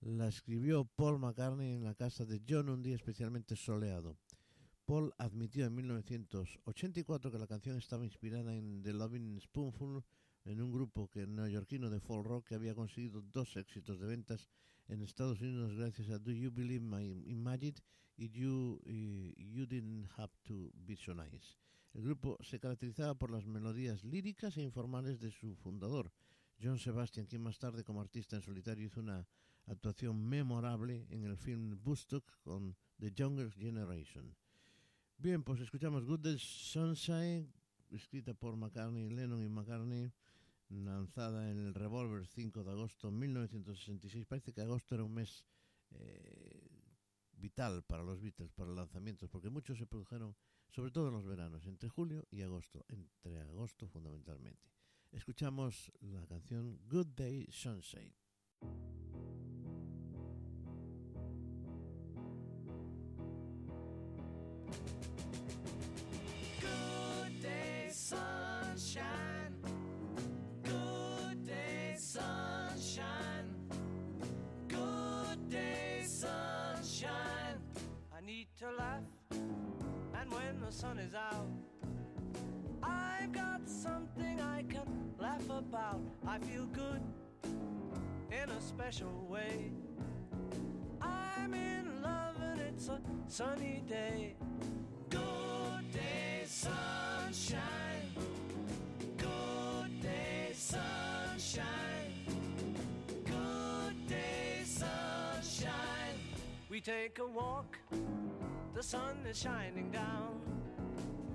la 0.00 0.28
escribió 0.28 0.86
Paul 0.86 1.18
McCartney 1.18 1.74
en 1.74 1.84
la 1.84 1.94
casa 1.94 2.24
de 2.24 2.40
John 2.48 2.70
un 2.70 2.82
día 2.82 2.96
especialmente 2.96 3.54
soleado. 3.54 4.16
Paul 4.86 5.12
admitió 5.18 5.66
en 5.66 5.74
1984 5.74 7.30
que 7.30 7.38
la 7.38 7.46
canción 7.46 7.76
estaba 7.76 8.06
inspirada 8.06 8.56
en 8.56 8.82
The 8.82 8.94
Loving 8.94 9.38
Spoonful, 9.42 10.02
en 10.46 10.62
un 10.62 10.72
grupo 10.72 11.10
que 11.10 11.26
neoyorquino 11.26 11.90
de 11.90 12.00
folk 12.00 12.26
rock 12.26 12.48
que 12.48 12.54
había 12.54 12.74
conseguido 12.74 13.20
dos 13.20 13.54
éxitos 13.58 14.00
de 14.00 14.06
ventas 14.06 14.48
en 14.92 15.00
Estados 15.00 15.40
Unidos 15.40 15.74
gracias 15.74 16.10
a 16.10 16.18
Do 16.18 16.32
You 16.32 16.50
Believe 16.52 16.84
My 16.84 17.02
in 17.02 17.42
Magic 17.42 17.82
y 18.18 18.28
You, 18.28 18.78
y 18.84 19.32
you 19.38 19.64
Didn't 19.64 20.06
Have 20.18 20.32
to 20.42 20.70
Be. 20.74 20.98
El 21.94 22.02
grupo 22.02 22.36
se 22.42 22.60
caracterizaba 22.60 23.14
por 23.14 23.30
las 23.30 23.46
melodías 23.46 24.04
líricas 24.04 24.58
e 24.58 24.62
informales 24.62 25.18
de 25.18 25.30
su 25.30 25.54
fundador, 25.56 26.12
John 26.62 26.78
Sebastian, 26.78 27.24
quien 27.24 27.42
más 27.42 27.58
tarde 27.58 27.84
como 27.84 28.02
artista 28.02 28.36
en 28.36 28.42
solitario 28.42 28.84
hizo 28.84 29.00
una 29.00 29.26
actuación 29.66 30.28
memorable 30.28 31.06
en 31.08 31.24
el 31.24 31.38
film 31.38 31.80
Woodstock 31.82 32.24
con 32.42 32.76
The 32.98 33.12
Younger 33.12 33.50
Generation. 33.50 34.36
Bien, 35.16 35.42
pues 35.42 35.60
escuchamos 35.60 36.04
Good 36.04 36.20
Day 36.20 36.38
Sunshine, 36.38 37.50
escrita 37.90 38.34
por 38.34 38.56
McCartney, 38.56 39.08
Lennon 39.08 39.42
y 39.42 39.48
McCartney, 39.48 40.12
lanzada 40.72 41.50
en 41.50 41.58
el 41.58 41.74
Revolver 41.74 42.26
5 42.26 42.64
de 42.64 42.70
agosto 42.70 43.10
de 43.10 43.16
1966. 43.16 44.26
Parece 44.26 44.52
que 44.52 44.60
agosto 44.60 44.94
era 44.94 45.04
un 45.04 45.14
mes 45.14 45.44
eh, 45.90 46.82
vital 47.32 47.82
para 47.84 48.02
los 48.02 48.20
Beatles, 48.20 48.52
para 48.52 48.68
los 48.68 48.76
lanzamientos, 48.76 49.28
porque 49.30 49.50
muchos 49.50 49.78
se 49.78 49.86
produjeron, 49.86 50.36
sobre 50.70 50.90
todo 50.90 51.08
en 51.08 51.14
los 51.14 51.26
veranos, 51.26 51.66
entre 51.66 51.88
julio 51.88 52.26
y 52.30 52.42
agosto, 52.42 52.84
entre 52.88 53.40
agosto 53.40 53.88
fundamentalmente. 53.88 54.70
Escuchamos 55.10 55.92
la 56.00 56.26
canción 56.26 56.80
Good 56.88 57.08
Day 57.08 57.46
Sunshine. 57.50 58.14
Sun 80.82 80.98
is 80.98 81.14
out. 81.14 81.46
I've 82.82 83.30
got 83.30 83.60
something 83.68 84.40
I 84.40 84.64
can 84.68 85.14
laugh 85.16 85.48
about. 85.48 86.00
I 86.26 86.38
feel 86.40 86.66
good 86.66 87.00
in 88.32 88.50
a 88.50 88.60
special 88.60 89.24
way. 89.30 89.70
I'm 91.00 91.54
in 91.54 92.02
love 92.02 92.34
and 92.42 92.60
it's 92.62 92.88
a 92.88 93.00
sunny 93.28 93.84
day. 93.88 94.34
Good 95.08 95.92
day, 95.92 96.42
sunshine. 96.46 97.60
Good 99.16 100.02
day, 100.02 100.50
sunshine. 100.52 102.12
Good 103.24 104.08
day, 104.08 104.62
sunshine. 104.64 106.18
We 106.68 106.80
take 106.80 107.20
a 107.20 107.26
walk, 107.28 107.78
the 108.74 108.82
sun 108.82 109.18
is 109.30 109.38
shining 109.38 109.88
down. 109.92 110.40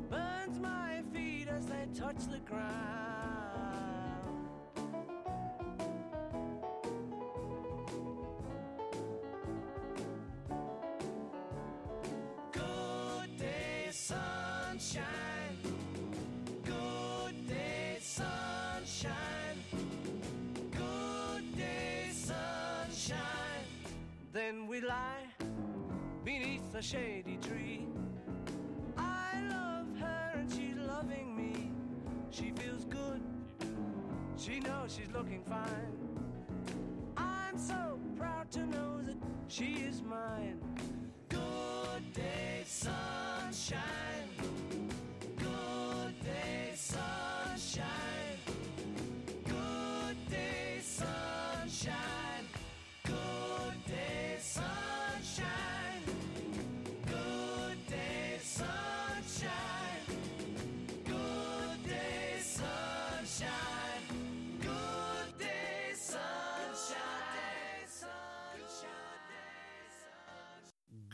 Burns 0.09 0.59
my 0.59 1.01
feet 1.13 1.47
as 1.47 1.65
they 1.65 1.87
touch 1.97 2.27
the 2.31 2.39
ground. 2.39 2.67
Good 12.51 13.37
day, 13.37 13.89
sunshine. 13.91 15.05
Good 16.63 17.47
day, 17.47 17.97
sunshine. 18.01 19.63
Good 20.71 21.57
day, 21.57 22.09
sunshine. 22.11 23.65
Then 24.31 24.67
we 24.67 24.81
lie 24.81 25.27
beneath 26.23 26.75
a 26.75 26.81
shady 26.81 27.37
tree. 27.37 27.86
She 34.47 34.61
knows 34.61 34.95
she's 34.97 35.11
looking 35.11 35.43
fine. 35.43 35.91
I'm 37.17 37.57
so 37.57 37.99
proud 38.17 38.49
to 38.51 38.65
know 38.65 39.01
that 39.01 39.17
she 39.49 39.73
is 39.85 40.01
mine. 40.01 40.16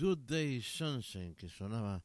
Good 0.04 0.26
Day 0.28 0.62
Sunshine, 0.62 1.34
que 1.34 1.48
sonaba 1.48 2.04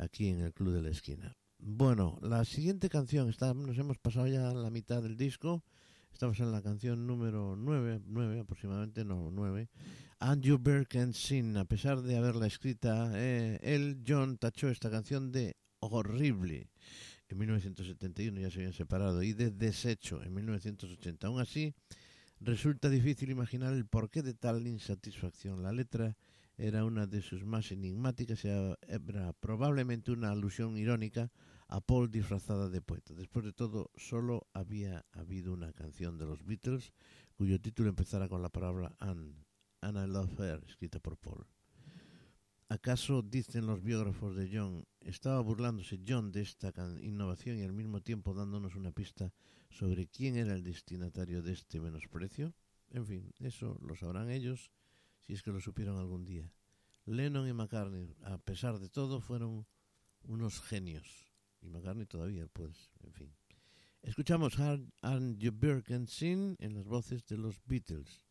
aquí 0.00 0.30
en 0.30 0.40
el 0.40 0.52
Club 0.52 0.74
de 0.74 0.82
la 0.82 0.88
Esquina. 0.88 1.36
Bueno, 1.60 2.18
la 2.22 2.44
siguiente 2.44 2.88
canción, 2.88 3.28
está, 3.28 3.54
nos 3.54 3.78
hemos 3.78 3.98
pasado 3.98 4.26
ya 4.26 4.52
la 4.52 4.68
mitad 4.68 5.00
del 5.00 5.16
disco, 5.16 5.62
estamos 6.12 6.40
en 6.40 6.50
la 6.50 6.60
canción 6.60 7.06
número 7.06 7.54
9, 7.56 8.00
9 8.04 8.40
aproximadamente, 8.40 9.04
no, 9.04 9.30
9, 9.30 9.68
And 10.18 10.42
You 10.42 10.58
Bear 10.58 10.88
Can 10.88 11.14
Sing, 11.14 11.56
a 11.56 11.64
pesar 11.64 12.02
de 12.02 12.16
haberla 12.16 12.48
escrita, 12.48 13.12
eh, 13.14 13.60
él, 13.62 14.02
John, 14.04 14.36
tachó 14.36 14.68
esta 14.68 14.90
canción 14.90 15.30
de 15.30 15.54
horrible. 15.78 16.68
En 17.28 17.38
1971 17.38 18.40
ya 18.40 18.50
se 18.50 18.58
habían 18.58 18.72
separado 18.72 19.22
y 19.22 19.34
de 19.34 19.52
desecho 19.52 20.20
en 20.20 20.34
1980. 20.34 21.28
Aún 21.28 21.40
así, 21.40 21.76
resulta 22.40 22.88
difícil 22.88 23.30
imaginar 23.30 23.72
el 23.72 23.86
porqué 23.86 24.20
de 24.20 24.34
tal 24.34 24.66
insatisfacción. 24.66 25.62
La 25.62 25.70
letra 25.70 26.16
era 26.60 26.84
una 26.84 27.06
de 27.06 27.22
sus 27.22 27.42
más 27.44 27.72
enigmáticas 27.72 28.44
y 28.44 28.48
era 28.48 29.32
probablemente 29.40 30.12
una 30.12 30.30
alusión 30.30 30.76
irónica 30.76 31.32
a 31.68 31.80
Paul 31.80 32.10
disfrazada 32.10 32.68
de 32.68 32.82
poeta. 32.82 33.14
Después 33.14 33.46
de 33.46 33.54
todo, 33.54 33.90
solo 33.96 34.46
había 34.52 35.06
habido 35.12 35.54
una 35.54 35.72
canción 35.72 36.18
de 36.18 36.26
los 36.26 36.44
Beatles 36.44 36.92
cuyo 37.34 37.58
título 37.60 37.88
empezara 37.88 38.28
con 38.28 38.42
la 38.42 38.50
palabra 38.50 38.94
Anne, 38.98 39.46
and 39.80 39.96
I 39.96 40.06
Love 40.06 40.38
Her, 40.38 40.62
escrita 40.66 41.00
por 41.00 41.16
Paul. 41.16 41.46
¿Acaso, 42.68 43.22
dicen 43.22 43.66
los 43.66 43.82
biógrafos 43.82 44.36
de 44.36 44.50
John, 44.52 44.84
estaba 45.00 45.40
burlándose 45.40 46.00
John 46.06 46.30
de 46.30 46.42
esta 46.42 46.72
innovación 47.00 47.56
y 47.56 47.62
al 47.62 47.72
mismo 47.72 48.02
tiempo 48.02 48.34
dándonos 48.34 48.76
una 48.76 48.92
pista 48.92 49.32
sobre 49.70 50.08
quién 50.08 50.36
era 50.36 50.54
el 50.54 50.62
destinatario 50.62 51.42
de 51.42 51.52
este 51.52 51.80
menosprecio? 51.80 52.54
En 52.90 53.06
fin, 53.06 53.32
eso 53.38 53.78
lo 53.80 53.96
sabrán 53.96 54.30
ellos 54.30 54.70
si 55.30 55.34
es 55.34 55.42
que 55.44 55.52
lo 55.52 55.60
supieron 55.60 55.96
algún 55.96 56.24
día. 56.24 56.50
Lennon 57.06 57.46
y 57.46 57.52
McCartney, 57.52 58.16
a 58.24 58.38
pesar 58.38 58.80
de 58.80 58.88
todo, 58.88 59.20
fueron 59.20 59.64
unos 60.24 60.60
genios. 60.60 61.32
Y 61.62 61.68
McCartney 61.68 62.04
todavía, 62.04 62.48
pues, 62.48 62.90
en 63.04 63.12
fin. 63.12 63.32
Escuchamos 64.02 64.58
Hard 64.58 64.82
and 65.02 65.38
You 65.38 65.52
Birken 65.52 66.08
Sin 66.08 66.56
en 66.58 66.74
las 66.74 66.84
voces 66.84 67.24
de 67.26 67.36
los 67.36 67.64
Beatles. 67.64 68.26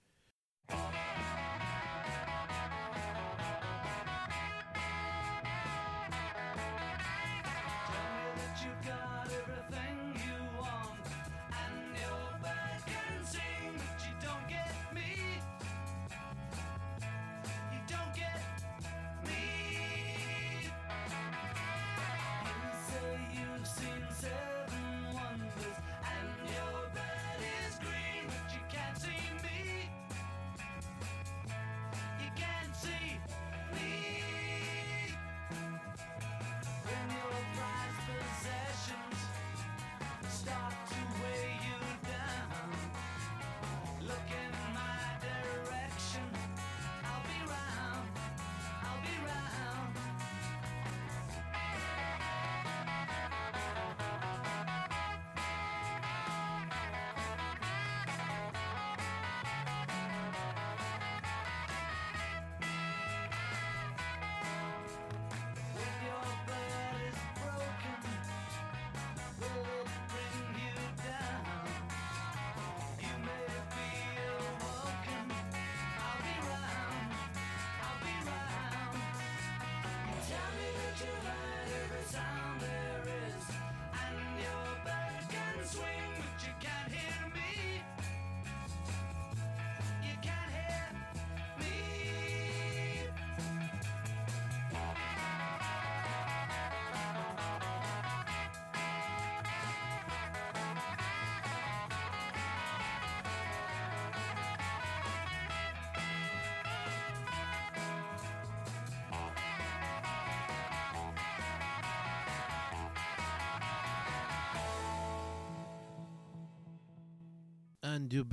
And 118.00 118.10
You 118.14 118.26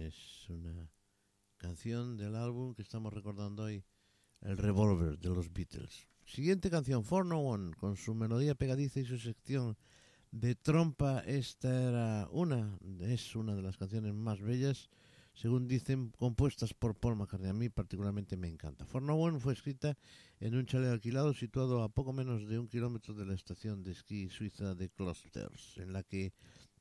es 0.00 0.50
una 0.50 0.90
canción 1.56 2.16
del 2.16 2.34
álbum 2.34 2.74
que 2.74 2.82
estamos 2.82 3.12
recordando 3.12 3.62
hoy, 3.62 3.84
El 4.40 4.56
Revolver 4.56 5.16
de 5.20 5.28
los 5.28 5.52
Beatles. 5.52 6.08
Siguiente 6.24 6.68
canción, 6.68 7.04
For 7.04 7.24
No 7.24 7.38
One, 7.38 7.76
con 7.76 7.96
su 7.96 8.12
melodía 8.12 8.56
pegadiza 8.56 8.98
y 8.98 9.04
su 9.04 9.18
sección 9.18 9.76
de 10.32 10.56
trompa. 10.56 11.20
Esta 11.20 11.80
era 11.80 12.28
una, 12.32 12.76
es 13.02 13.36
una 13.36 13.54
de 13.54 13.62
las 13.62 13.76
canciones 13.76 14.12
más 14.12 14.40
bellas, 14.40 14.90
según 15.32 15.68
dicen, 15.68 16.10
compuestas 16.18 16.74
por 16.74 16.96
Paul 16.96 17.14
McCartney. 17.14 17.50
A 17.50 17.54
mí 17.54 17.68
particularmente 17.68 18.36
me 18.36 18.48
encanta. 18.48 18.84
For 18.84 19.00
No 19.00 19.14
One 19.14 19.38
fue 19.38 19.52
escrita 19.52 19.96
en 20.40 20.56
un 20.56 20.66
chalet 20.66 20.90
alquilado 20.90 21.34
situado 21.34 21.84
a 21.84 21.88
poco 21.88 22.12
menos 22.12 22.48
de 22.48 22.58
un 22.58 22.66
kilómetro 22.66 23.14
de 23.14 23.26
la 23.26 23.34
estación 23.34 23.84
de 23.84 23.92
esquí 23.92 24.28
suiza 24.28 24.74
de 24.74 24.88
Klosters, 24.88 25.78
en 25.78 25.92
la 25.92 26.02
que 26.02 26.32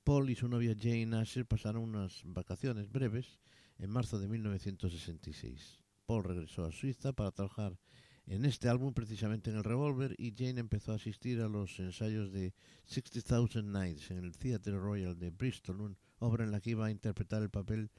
Paul 0.04 0.30
y 0.30 0.36
su 0.36 0.50
novia 0.50 0.76
Jane 0.78 1.16
Asher 1.16 1.46
pasaron 1.46 1.84
unas 1.84 2.24
vacaciones 2.26 2.92
breves 2.92 3.40
en 3.78 3.90
marzo 3.90 4.20
de 4.20 4.28
1966. 4.28 5.80
Paul 6.06 6.26
regresó 6.26 6.66
a 6.66 6.72
Suiza 6.72 7.14
para 7.14 7.32
trabajar 7.32 7.78
en 8.26 8.46
este 8.46 8.68
álbum 8.68 8.94
precisamente 8.94 9.50
en 9.50 9.58
el 9.58 9.64
Revolver 9.64 10.16
y 10.18 10.34
Jane 10.36 10.60
empezó 10.60 10.92
a 10.92 10.96
asistir 10.96 11.42
a 11.42 11.48
los 11.48 11.80
ensayos 11.80 12.32
de 12.32 12.54
60,000 12.86 13.72
Nights 13.72 14.12
en 14.12 14.18
el 14.18 14.38
Theatre 14.38 14.78
Royal 14.78 15.18
de 15.18 15.30
Bristol, 15.30 15.80
una 15.82 15.96
obra 16.20 16.44
en 16.44 16.52
la 16.52 16.60
que 16.60 16.72
iba 16.72 16.86
a 16.86 16.92
interpretar 16.92 17.42
el 17.42 17.50
papel 17.50 17.90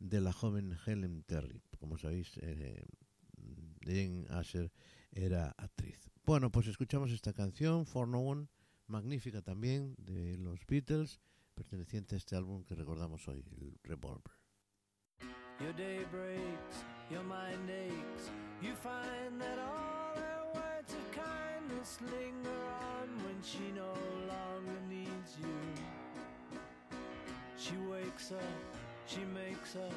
de 0.00 0.20
la 0.20 0.32
joven 0.32 0.76
Helen 0.84 1.22
Terry. 1.22 1.62
Como 1.78 1.96
sabéis, 1.96 2.38
eh, 2.38 2.84
Jane 3.84 4.26
Asher 4.30 4.72
era 5.12 5.54
actriz. 5.58 6.10
Bueno, 6.24 6.50
pues 6.50 6.66
escuchamos 6.66 7.10
esta 7.12 7.32
canción, 7.32 7.86
For 7.86 8.08
No 8.08 8.18
One, 8.18 8.48
magnífica 8.86 9.42
también, 9.42 9.94
de 9.98 10.36
los 10.38 10.66
Beatles, 10.66 11.20
perteneciente 11.54 12.14
a 12.14 12.18
este 12.18 12.36
álbum 12.36 12.64
que 12.64 12.74
recordamos 12.74 13.26
hoy, 13.28 13.44
el 13.60 13.78
Revolver. 13.82 14.32
Your 15.60 15.72
day 15.74 16.04
breaks, 16.10 16.84
your 17.10 17.22
mind 17.22 17.70
aches. 17.70 18.30
You 18.60 18.74
find 18.74 19.40
that 19.40 19.58
all 19.58 20.16
her 20.16 20.44
words 20.54 20.92
of 20.92 21.10
kindness 21.12 21.98
linger 22.00 22.60
on 22.98 23.08
when 23.24 23.40
she 23.42 23.70
no 23.74 23.92
longer 24.26 24.80
needs 24.88 25.36
you. 25.38 25.58
She 27.56 27.76
wakes 27.88 28.32
up, 28.32 28.42
she 29.06 29.20
makes 29.32 29.76
up, 29.76 29.94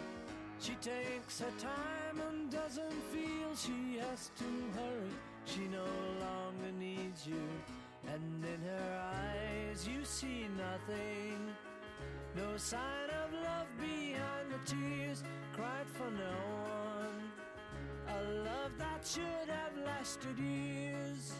she 0.59 0.75
takes 0.81 1.39
her 1.39 1.51
time 1.57 2.21
and 2.27 2.51
doesn't 2.51 2.93
feel 3.11 3.55
she 3.55 3.99
has 3.99 4.29
to 4.37 4.45
hurry. 4.79 5.15
She 5.45 5.67
no 5.67 5.85
longer 6.19 6.71
needs 6.77 7.25
you, 7.25 7.41
and 8.13 8.43
in 8.43 8.61
her 8.67 9.01
eyes 9.13 9.87
you 9.87 10.03
see 10.03 10.47
nothing. 10.57 11.39
No 12.35 12.57
sign 12.57 13.09
of 13.23 13.33
love 13.33 13.67
behind 13.79 14.51
the 14.51 14.59
tears 14.65 15.23
cried 15.53 15.87
for 15.93 16.09
no 16.11 16.35
one. 16.63 17.21
A 18.07 18.21
love 18.43 18.71
that 18.77 19.05
should 19.05 19.49
have 19.49 19.85
lasted 19.85 20.37
years. 20.37 21.33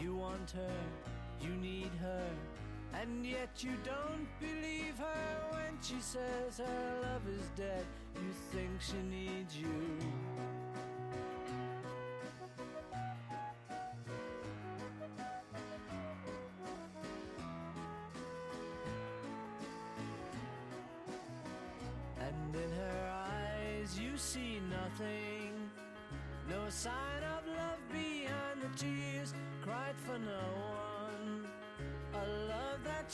You 0.00 0.14
want 0.14 0.50
her, 0.52 0.80
you 1.40 1.50
need 1.50 1.90
her, 2.00 2.30
and 2.94 3.26
yet 3.26 3.50
you 3.58 3.72
don't 3.84 4.28
believe 4.40 4.96
her 4.98 5.50
when 5.52 5.78
she 5.82 6.00
says 6.00 6.58
her 6.58 7.00
love 7.02 7.22
is 7.28 7.48
dead. 7.56 7.84
You 8.14 8.32
think 8.52 8.80
she 8.80 8.98
needs 9.08 9.56
you. 9.56 9.98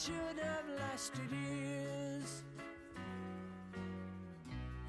Should 0.05 0.39
have 0.43 0.69
lasted 0.79 1.31
years. 1.33 2.43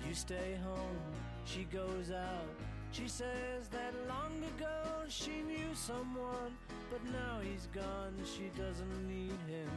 You 0.06 0.14
stay 0.14 0.60
home, 0.62 1.00
she 1.46 1.64
goes 1.72 2.12
out. 2.12 2.56
She 2.92 3.08
says 3.08 3.70
that 3.72 3.94
long 4.10 4.44
ago 4.58 5.04
she 5.08 5.42
knew 5.42 5.74
someone, 5.74 6.58
but 6.92 7.02
now 7.14 7.40
he's 7.42 7.70
gone, 7.74 8.16
she 8.26 8.52
doesn't 8.58 9.08
need 9.08 9.40
him. 9.48 9.72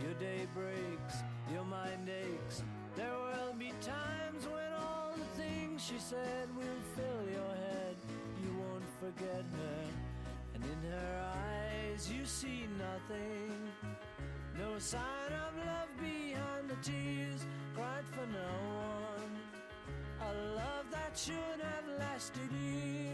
Your 0.00 0.14
day 0.14 0.46
breaks, 0.54 1.16
your 1.52 1.64
mind 1.64 2.08
aches. 2.08 2.62
There 2.96 3.12
will 3.12 3.52
be 3.58 3.72
times 3.82 4.46
when 4.46 4.72
all 4.80 5.12
the 5.12 5.42
things 5.42 5.84
she 5.84 5.98
said 5.98 6.48
eyes 11.98 12.10
you 12.10 12.24
see 12.24 12.64
nothing. 12.78 13.68
No 14.58 14.78
sign 14.78 15.32
of 15.32 15.66
love 15.66 15.88
behind 15.98 16.68
the 16.68 16.76
tears 16.82 17.46
cried 17.74 18.04
for 18.12 18.26
no 18.26 18.50
one. 18.76 19.36
A 20.20 20.54
love 20.54 20.86
that 20.90 21.16
should 21.16 21.60
have 21.60 21.98
lasted 21.98 22.50
years. 22.52 23.07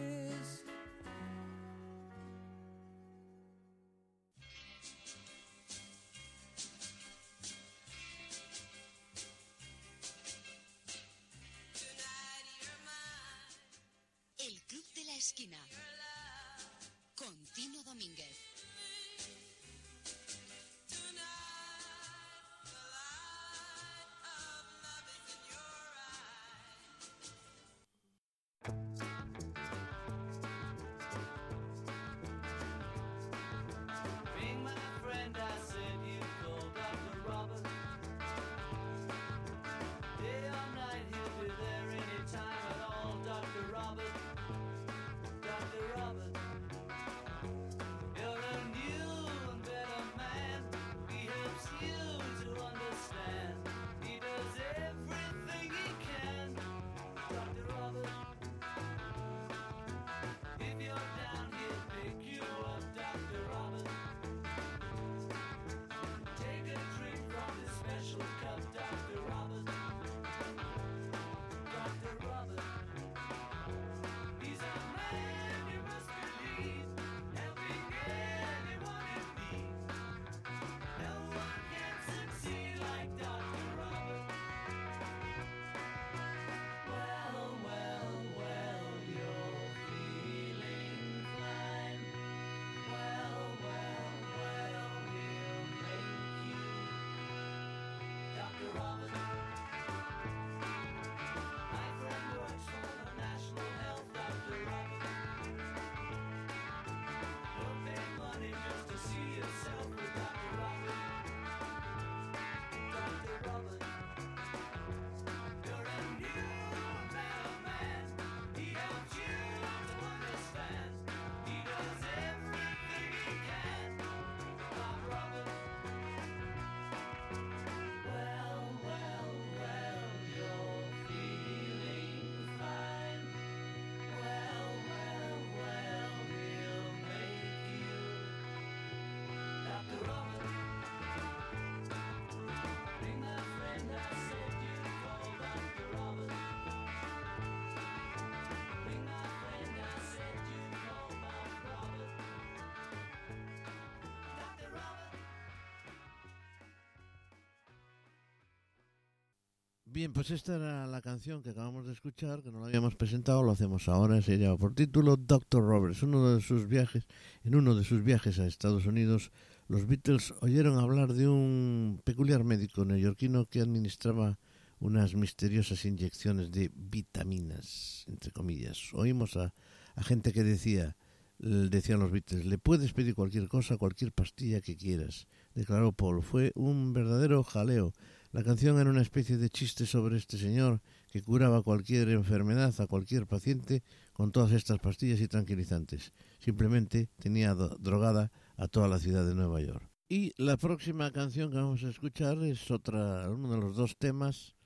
Bien, 159.94 160.12
pues 160.12 160.32
esta 160.32 160.56
era 160.56 160.88
la 160.88 161.00
canción 161.00 161.40
que 161.40 161.50
acabamos 161.50 161.86
de 161.86 161.92
escuchar, 161.92 162.42
que 162.42 162.50
no 162.50 162.58
la 162.58 162.66
habíamos 162.66 162.96
presentado, 162.96 163.44
lo 163.44 163.52
hacemos 163.52 163.86
ahora, 163.86 164.20
se 164.22 164.38
llama 164.38 164.58
por 164.58 164.74
título 164.74 165.16
Dr. 165.16 165.62
Roberts. 165.62 166.02
Uno 166.02 166.34
de 166.34 166.42
sus 166.42 166.66
viajes, 166.66 167.06
en 167.44 167.54
uno 167.54 167.76
de 167.76 167.84
sus 167.84 168.02
viajes 168.02 168.40
a 168.40 168.46
Estados 168.48 168.86
Unidos, 168.86 169.30
los 169.68 169.86
Beatles 169.86 170.34
oyeron 170.40 170.80
hablar 170.80 171.12
de 171.12 171.28
un 171.28 172.00
peculiar 172.02 172.42
médico 172.42 172.84
neoyorquino 172.84 173.46
que 173.46 173.60
administraba 173.60 174.40
unas 174.80 175.14
misteriosas 175.14 175.84
inyecciones 175.84 176.50
de 176.50 176.72
vitaminas, 176.74 178.04
entre 178.08 178.32
comillas. 178.32 178.92
Oímos 178.94 179.36
a, 179.36 179.54
a 179.94 180.02
gente 180.02 180.32
que 180.32 180.42
decía, 180.42 180.96
decían 181.38 182.00
los 182.00 182.10
Beatles, 182.10 182.46
le 182.46 182.58
puedes 182.58 182.92
pedir 182.94 183.14
cualquier 183.14 183.46
cosa, 183.46 183.76
cualquier 183.76 184.10
pastilla 184.10 184.60
que 184.60 184.76
quieras, 184.76 185.28
declaró 185.54 185.92
Paul. 185.92 186.24
Fue 186.24 186.50
un 186.56 186.92
verdadero 186.92 187.44
jaleo. 187.44 187.92
La 188.34 188.42
canción 188.42 188.80
era 188.80 188.90
una 188.90 189.00
especie 189.00 189.36
de 189.36 189.48
chiste 189.48 189.86
sobre 189.86 190.16
este 190.16 190.38
señor 190.38 190.80
que 191.12 191.22
curaba 191.22 191.62
cualquier 191.62 192.08
enfermedad 192.08 192.74
a 192.80 192.88
cualquier 192.88 193.28
paciente 193.28 193.84
con 194.12 194.32
todas 194.32 194.50
estas 194.50 194.80
pastillas 194.80 195.20
y 195.20 195.28
tranquilizantes. 195.28 196.12
Simplemente 196.40 197.10
tenía 197.20 197.54
drogada 197.54 198.32
a 198.56 198.66
toda 198.66 198.88
la 198.88 198.98
ciudad 198.98 199.24
de 199.24 199.36
Nueva 199.36 199.60
York. 199.60 199.88
Y 200.08 200.32
la 200.36 200.56
próxima 200.56 201.12
canción 201.12 201.52
que 201.52 201.58
vamos 201.58 201.84
a 201.84 201.90
escuchar 201.90 202.38
es 202.38 202.72
otra, 202.72 203.30
uno 203.30 203.52
de 203.52 203.60
los 203.60 203.76
dos 203.76 203.96
temas 203.98 204.56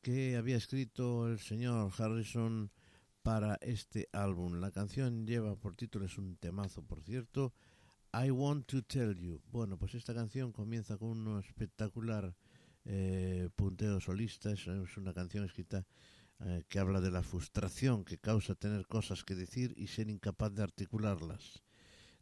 que 0.00 0.36
había 0.36 0.56
escrito 0.56 1.28
el 1.28 1.38
señor 1.38 1.92
Harrison 1.98 2.70
para 3.20 3.58
este 3.60 4.08
álbum. 4.12 4.54
La 4.54 4.70
canción 4.70 5.26
lleva 5.26 5.54
por 5.54 5.76
título, 5.76 6.06
es 6.06 6.16
un 6.16 6.38
temazo 6.38 6.82
por 6.82 7.02
cierto, 7.02 7.52
I 8.14 8.30
Want 8.30 8.64
to 8.68 8.80
Tell 8.80 9.14
You. 9.18 9.42
Bueno, 9.50 9.76
pues 9.76 9.94
esta 9.94 10.14
canción 10.14 10.50
comienza 10.50 10.96
con 10.96 11.26
un 11.26 11.40
espectacular 11.40 12.34
eh, 12.84 13.48
punteo 13.54 14.00
solista, 14.00 14.50
es, 14.52 14.66
una 14.96 15.14
canción 15.14 15.44
escrita 15.44 15.86
eh, 16.40 16.64
que 16.68 16.78
habla 16.78 17.00
de 17.00 17.10
la 17.10 17.22
frustración 17.22 18.04
que 18.04 18.18
causa 18.18 18.54
tener 18.54 18.86
cosas 18.86 19.24
que 19.24 19.34
decir 19.34 19.74
y 19.76 19.86
ser 19.86 20.10
incapaz 20.10 20.52
de 20.54 20.62
articularlas. 20.62 21.62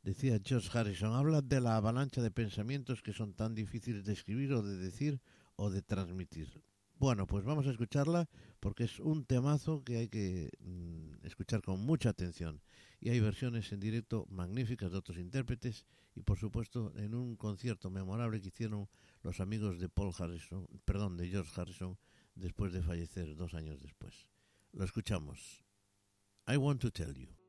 Decía 0.02 0.40
George 0.44 0.70
Harrison, 0.76 1.14
habla 1.14 1.42
de 1.42 1.60
la 1.60 1.76
avalancha 1.76 2.22
de 2.22 2.30
pensamientos 2.30 3.02
que 3.02 3.12
son 3.12 3.34
tan 3.34 3.54
difíciles 3.54 4.04
de 4.04 4.14
escribir 4.14 4.52
o 4.52 4.62
de 4.62 4.76
decir 4.76 5.20
o 5.56 5.70
de 5.70 5.82
transmitir. 5.82 6.62
Bueno, 7.00 7.26
pues 7.26 7.44
vamos 7.44 7.66
a 7.66 7.70
escucharla 7.70 8.28
porque 8.60 8.84
es 8.84 9.00
un 9.00 9.24
temazo 9.24 9.82
que 9.84 9.96
hay 9.96 10.08
que 10.08 10.50
mm, 10.60 11.24
escuchar 11.26 11.62
con 11.62 11.80
mucha 11.80 12.10
atención. 12.10 12.60
Y 13.00 13.08
hay 13.08 13.20
versiones 13.20 13.72
en 13.72 13.80
directo 13.80 14.26
magníficas 14.28 14.92
de 14.92 14.98
otros 14.98 15.16
intérpretes 15.16 15.86
y 16.14 16.20
por 16.20 16.38
supuesto 16.38 16.92
en 16.96 17.14
un 17.14 17.36
concierto 17.36 17.88
memorable 17.88 18.40
que 18.42 18.48
hicieron 18.48 18.88
los 19.22 19.40
amigos 19.40 19.78
de 19.78 19.88
Paul 19.88 20.12
Harrison, 20.18 20.66
perdón, 20.84 21.16
de 21.16 21.28
George 21.28 21.60
Harrison 21.60 21.98
después 22.34 22.72
de 22.72 22.82
fallecer 22.82 23.36
dos 23.36 23.54
años 23.54 23.80
después. 23.80 24.28
Lo 24.72 24.84
escuchamos. 24.84 25.64
I 26.46 26.56
want 26.56 26.80
to 26.80 26.90
tell 26.90 27.14
you. 27.14 27.39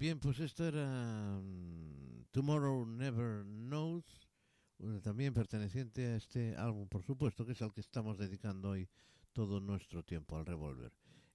Bien, 0.00 0.18
pues 0.18 0.40
esto 0.40 0.66
era 0.66 1.38
mm, 1.42 2.24
Tomorrow 2.30 2.86
Never 2.86 3.44
Knows, 3.44 4.02
también 5.02 5.34
perteneciente 5.34 6.06
a 6.06 6.16
este 6.16 6.56
álbum, 6.56 6.88
por 6.88 7.02
supuesto, 7.02 7.44
que 7.44 7.52
es 7.52 7.60
al 7.60 7.74
que 7.74 7.82
estamos 7.82 8.16
dedicando 8.16 8.70
hoy 8.70 8.88
todo 9.34 9.60
nuestro 9.60 10.02
tiempo, 10.02 10.38
al 10.38 10.46
Revolver. 10.46 10.90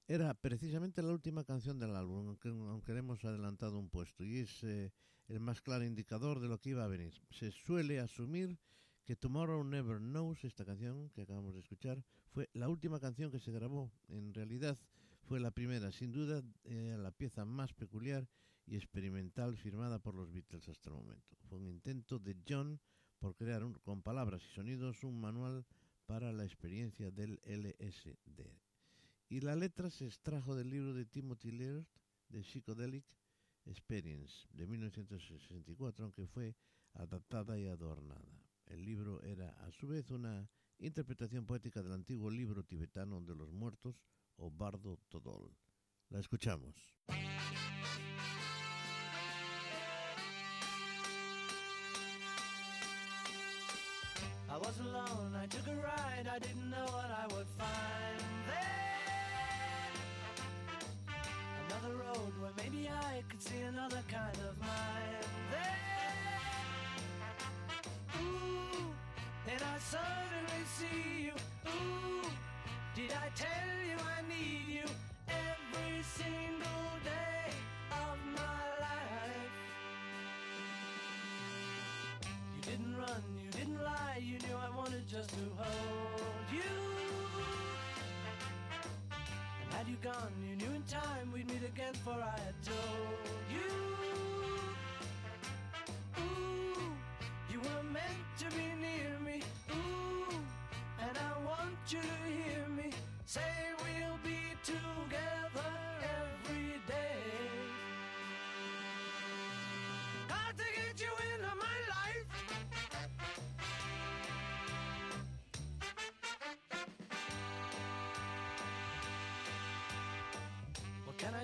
Era 0.08 0.34
precisamente 0.34 1.04
la 1.04 1.12
última 1.12 1.44
canción 1.44 1.78
del 1.78 1.96
álbum, 1.96 2.30
aunque, 2.30 2.50
aunque 2.50 2.94
le 2.94 3.00
hemos 3.00 3.24
adelantado 3.24 3.78
un 3.78 3.88
puesto, 3.88 4.24
y 4.24 4.40
es 4.40 4.64
eh, 4.64 4.92
el 5.28 5.42
más 5.42 5.62
claro 5.62 5.86
indicador 5.86 6.40
de 6.40 6.48
lo 6.48 6.60
que 6.60 6.72
iba 6.72 6.84
a 6.84 6.88
venir. 6.88 7.14
Se 7.30 7.52
suele 7.52 8.00
asumir 8.00 8.58
que 9.04 9.16
Tomorrow 9.16 9.64
Never 9.64 10.00
Knows, 10.00 10.44
esta 10.44 10.66
canción 10.66 11.12
que 11.12 11.22
acabamos 11.22 11.54
de 11.54 11.60
escuchar, 11.60 12.04
fue 12.32 12.50
la 12.54 12.68
última 12.68 13.00
canción 13.00 13.30
que 13.30 13.40
se 13.40 13.52
grabó. 13.52 13.92
En 14.08 14.34
realidad 14.34 14.76
fue 15.22 15.40
la 15.40 15.52
primera, 15.52 15.92
sin 15.92 16.12
duda, 16.12 16.42
eh, 16.64 16.98
la 16.98 17.12
pieza 17.12 17.46
más 17.46 17.72
peculiar 17.72 18.28
y 18.68 18.76
experimental 18.76 19.58
firmada 19.58 20.00
por 20.00 20.16
los 20.16 20.32
Beatles 20.32 20.68
hasta 20.70 20.90
el 20.90 20.96
momento. 20.96 21.36
Fue 21.48 21.58
un 21.58 21.68
intento 21.68 22.20
de 22.20 22.36
John 22.48 22.80
por 23.20 23.36
crear 23.36 23.64
con 23.84 24.02
palabras 24.02 24.44
y 24.44 24.56
sonidos 24.56 25.04
un 25.04 25.20
manual 25.20 25.66
para 26.06 26.32
la 26.32 26.44
experiencia 26.44 27.12
del 27.12 27.40
LSD. 27.46 28.42
Y 29.30 29.42
la 29.42 29.56
letra 29.56 29.90
se 29.90 30.06
extrajo 30.06 30.56
del 30.56 30.70
libro 30.70 30.94
de 30.94 31.06
Timothy 31.06 31.52
Leary, 31.52 31.86
de 32.30 32.44
Psychedelic 32.44 33.06
Experience, 33.66 34.48
de 34.52 34.68
1964, 34.68 36.06
aunque 36.06 36.28
fue 36.28 36.56
adaptada 36.94 37.60
y 37.60 37.66
adornada. 37.66 38.46
El 38.68 38.86
libro 38.86 39.22
era, 39.24 39.50
a 39.66 39.72
su 39.72 39.88
vez, 39.88 40.10
una 40.12 40.50
interpretación 40.80 41.46
poética 41.46 41.82
del 41.82 41.94
antiguo 41.94 42.30
libro 42.30 42.64
tibetano 42.64 43.22
de 43.22 43.36
los 43.36 43.52
muertos, 43.52 44.02
o 44.38 44.52
Bardo 44.52 44.98
Todol. 45.10 45.56
La 46.10 46.20
escuchamos. 46.20 46.76
I 54.56 54.58
was 54.58 54.80
alone, 54.80 55.36
I 55.36 55.48
took 55.48 55.68
a 55.68 55.76
ride, 55.76 56.30
I 56.34 56.40
didn't 56.40 56.70
know 56.70 56.86
what 56.86 57.12
I 57.12 57.26
would 57.36 57.48
find 57.60 58.22
there. 58.48 59.92
Another 61.68 61.94
road 61.98 62.32
where 62.40 62.52
maybe 62.56 62.88
I 62.88 63.22
could 63.28 63.44
see 63.44 63.60
another 63.68 64.02
kind 64.10 64.38
of 64.48 64.58
mind 64.58 65.28
there. 65.52 65.76
Ooh, 68.22 68.96
then 69.46 69.60
I 69.60 69.78
suddenly 69.80 70.64
see 70.78 71.26
you. 71.26 71.34
Ooh, 71.68 72.30
did 72.96 73.12
I 73.12 73.28
tell 73.36 73.76
you 73.86 73.98
I 74.00 74.22
need 74.30 74.68
you 74.74 74.88
every 75.28 76.02
single 76.02 76.92
day 77.04 77.52
wanted 84.86 85.08
just 85.08 85.30
to 85.30 85.36
hold 85.58 86.46
you. 86.54 86.62
And 89.64 89.74
had 89.74 89.88
you 89.88 89.96
gone, 90.04 90.32
you 90.48 90.56
knew 90.56 90.76
in 90.76 90.84
time 90.84 91.32
we'd 91.34 91.48
meet 91.48 91.64
again, 91.64 91.94
for 92.04 92.12
I 92.12 92.40
had 92.46 92.54
told 92.64 93.46
you. 93.52 93.85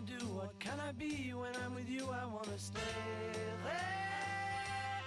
I 0.01 0.19
do? 0.19 0.25
What 0.27 0.59
can 0.59 0.79
I 0.79 0.91
be? 0.91 1.33
When 1.33 1.55
I'm 1.63 1.75
with 1.75 1.89
you, 1.89 2.07
I 2.09 2.25
wanna 2.25 2.57
stay 2.57 2.79
there. 3.63 5.03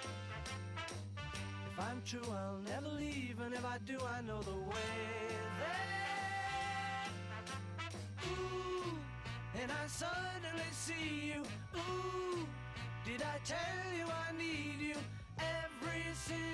If 1.66 1.80
I'm 1.80 2.02
true, 2.04 2.32
I'll 2.32 2.60
never 2.66 2.88
leave, 2.88 3.40
and 3.44 3.54
if 3.54 3.64
I 3.64 3.78
do, 3.86 3.98
I 4.16 4.20
know 4.22 4.40
the 4.42 4.54
way 4.54 4.94
there. 5.58 5.94
Ooh, 8.30 8.98
and 9.60 9.72
I 9.72 9.86
suddenly 9.86 10.70
see 10.70 11.32
you. 11.34 11.42
Ooh, 11.76 12.46
did 13.04 13.22
I 13.22 13.38
tell 13.44 13.94
you 13.96 14.06
I 14.06 14.32
need 14.36 14.80
you 14.80 14.96
every 15.38 16.04
single 16.14 16.53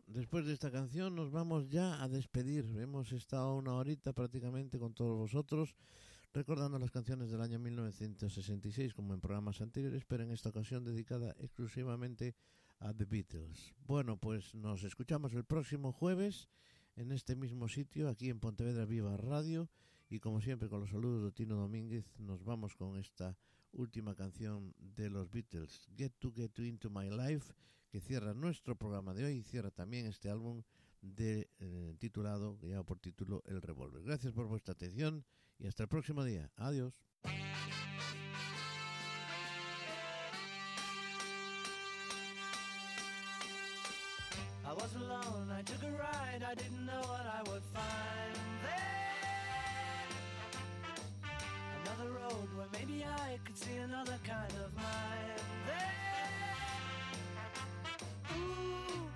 después 0.13 0.45
de 0.45 0.53
esta 0.53 0.71
canción 0.71 1.15
nos 1.15 1.31
vamos 1.31 1.69
ya 1.69 2.01
a 2.01 2.07
despedir. 2.09 2.65
Hemos 2.77 3.11
estado 3.11 3.55
una 3.55 3.73
horita 3.73 4.13
prácticamente 4.13 4.77
con 4.77 4.93
todos 4.93 5.17
vosotros, 5.17 5.75
recordando 6.33 6.79
las 6.79 6.91
canciones 6.91 7.31
del 7.31 7.41
año 7.41 7.59
1966 7.59 8.93
como 8.93 9.13
en 9.13 9.21
programas 9.21 9.61
anteriores, 9.61 10.03
pero 10.05 10.23
en 10.23 10.31
esta 10.31 10.49
ocasión 10.49 10.83
dedicada 10.83 11.35
exclusivamente 11.39 12.35
a 12.79 12.93
The 12.93 13.05
Beatles. 13.05 13.73
Bueno, 13.85 14.17
pues 14.17 14.53
nos 14.55 14.83
escuchamos 14.83 15.33
el 15.33 15.45
próximo 15.45 15.91
jueves 15.91 16.49
en 16.95 17.11
este 17.11 17.35
mismo 17.35 17.67
sitio, 17.67 18.09
aquí 18.09 18.29
en 18.29 18.39
Pontevedra 18.39 18.85
Viva 18.85 19.15
Radio, 19.17 19.69
y 20.09 20.19
como 20.19 20.41
siempre 20.41 20.67
con 20.67 20.81
los 20.81 20.89
saludos 20.89 21.23
de 21.23 21.31
Tino 21.31 21.55
Domínguez, 21.55 22.05
nos 22.17 22.43
vamos 22.43 22.75
con 22.75 22.97
esta 22.97 23.37
última 23.73 24.15
canción 24.15 24.73
de 24.77 25.09
los 25.09 25.29
Beatles, 25.31 25.87
Get 25.95 26.13
to 26.19 26.31
Get 26.33 26.57
Into 26.59 26.89
My 26.89 27.09
Life, 27.09 27.53
que 27.89 27.99
cierra 27.99 28.33
nuestro 28.33 28.75
programa 28.75 29.13
de 29.13 29.25
hoy 29.25 29.33
y 29.37 29.43
cierra 29.43 29.71
también 29.71 30.05
este 30.05 30.29
álbum 30.29 30.63
de, 31.01 31.49
eh, 31.59 31.95
titulado, 31.99 32.57
que 32.59 32.67
lleva 32.67 32.83
por 32.83 32.99
título 32.99 33.43
El 33.45 33.61
Revolver. 33.61 34.03
Gracias 34.03 34.33
por 34.33 34.47
vuestra 34.47 34.73
atención 34.73 35.25
y 35.57 35.67
hasta 35.67 35.83
el 35.83 35.89
próximo 35.89 36.23
día. 36.23 36.51
Adiós. 36.55 36.93
Another 52.01 52.13
road 52.19 52.49
where 52.55 52.67
maybe 52.73 53.05
I 53.05 53.37
could 53.45 53.57
see 53.57 53.75
another 53.77 54.17
kind 54.23 54.53
of 54.53 54.73
mind 54.75 55.41
there. 55.67 56.47
Ooh, 58.35 59.09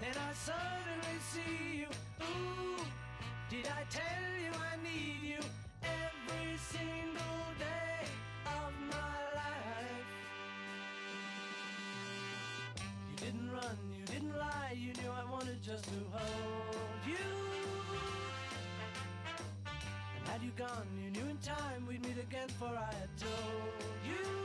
then 0.00 0.14
I 0.16 0.32
suddenly 0.32 1.18
see 1.32 1.80
you. 1.80 1.86
Ooh, 2.22 2.84
did 3.50 3.66
I 3.66 3.84
tell 3.90 4.32
you 4.40 4.52
I 4.72 4.76
need 4.82 5.22
you 5.22 5.40
every 5.82 6.56
single 6.56 7.44
day 7.58 8.08
of 8.46 8.72
my 8.88 9.18
life? 9.34 10.08
You 13.10 13.16
didn't 13.16 13.50
run, 13.52 13.78
you 13.98 14.04
didn't 14.06 14.38
lie, 14.38 14.74
you 14.74 14.92
knew 14.94 15.10
I 15.10 15.30
wanted 15.30 15.62
just 15.62 15.84
to 15.84 16.00
hold 16.10 17.06
you. 17.06 17.49
Had 20.30 20.42
you 20.44 20.52
gone, 20.56 20.86
you 21.02 21.10
knew 21.10 21.28
in 21.28 21.36
time 21.38 21.84
we'd 21.88 22.02
meet 22.06 22.16
again, 22.16 22.46
for 22.56 22.66
I 22.66 22.94
had 22.94 23.10
told 23.18 23.72
you. 24.06 24.39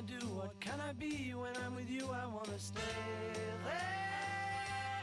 Do? 0.00 0.26
What 0.28 0.58
can 0.60 0.80
I 0.80 0.92
be 0.92 1.34
when 1.34 1.56
I'm 1.64 1.74
with 1.76 1.90
you? 1.90 2.08
I 2.10 2.26
wanna 2.26 2.58
stay 2.58 2.80
there. 3.64 5.02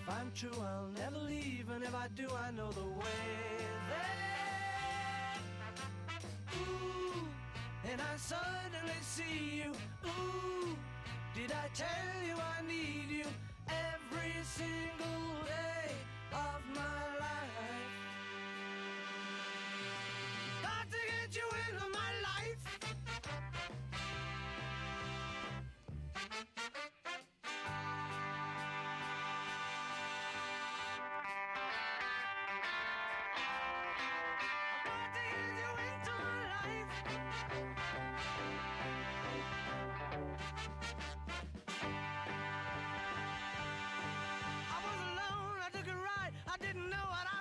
If 0.00 0.08
I'm 0.08 0.30
true, 0.34 0.60
I'll 0.60 0.90
never 0.96 1.18
leave, 1.18 1.70
and 1.70 1.82
if 1.82 1.94
I 1.94 2.08
do, 2.14 2.28
I 2.46 2.50
know 2.50 2.70
the 2.72 2.84
way 2.84 3.24
there. 3.88 4.24
Ooh, 6.60 7.28
and 7.90 8.00
I 8.00 8.16
suddenly 8.16 9.00
see 9.00 9.62
you. 9.62 9.72
Ooh, 10.06 10.76
did 11.34 11.52
I 11.52 11.68
tell 11.74 12.26
you 12.26 12.34
I 12.34 12.62
need 12.66 13.10
you 13.10 13.26
every 13.68 14.34
single 14.42 15.33
I 37.14 37.18
was 44.82 44.98
alone, 45.12 45.56
I 45.64 45.70
took 45.70 45.86
a 45.88 45.96
ride, 45.96 46.32
I 46.46 46.56
didn't 46.58 46.90
know 46.90 46.96
what 47.08 47.26
I 47.32 47.33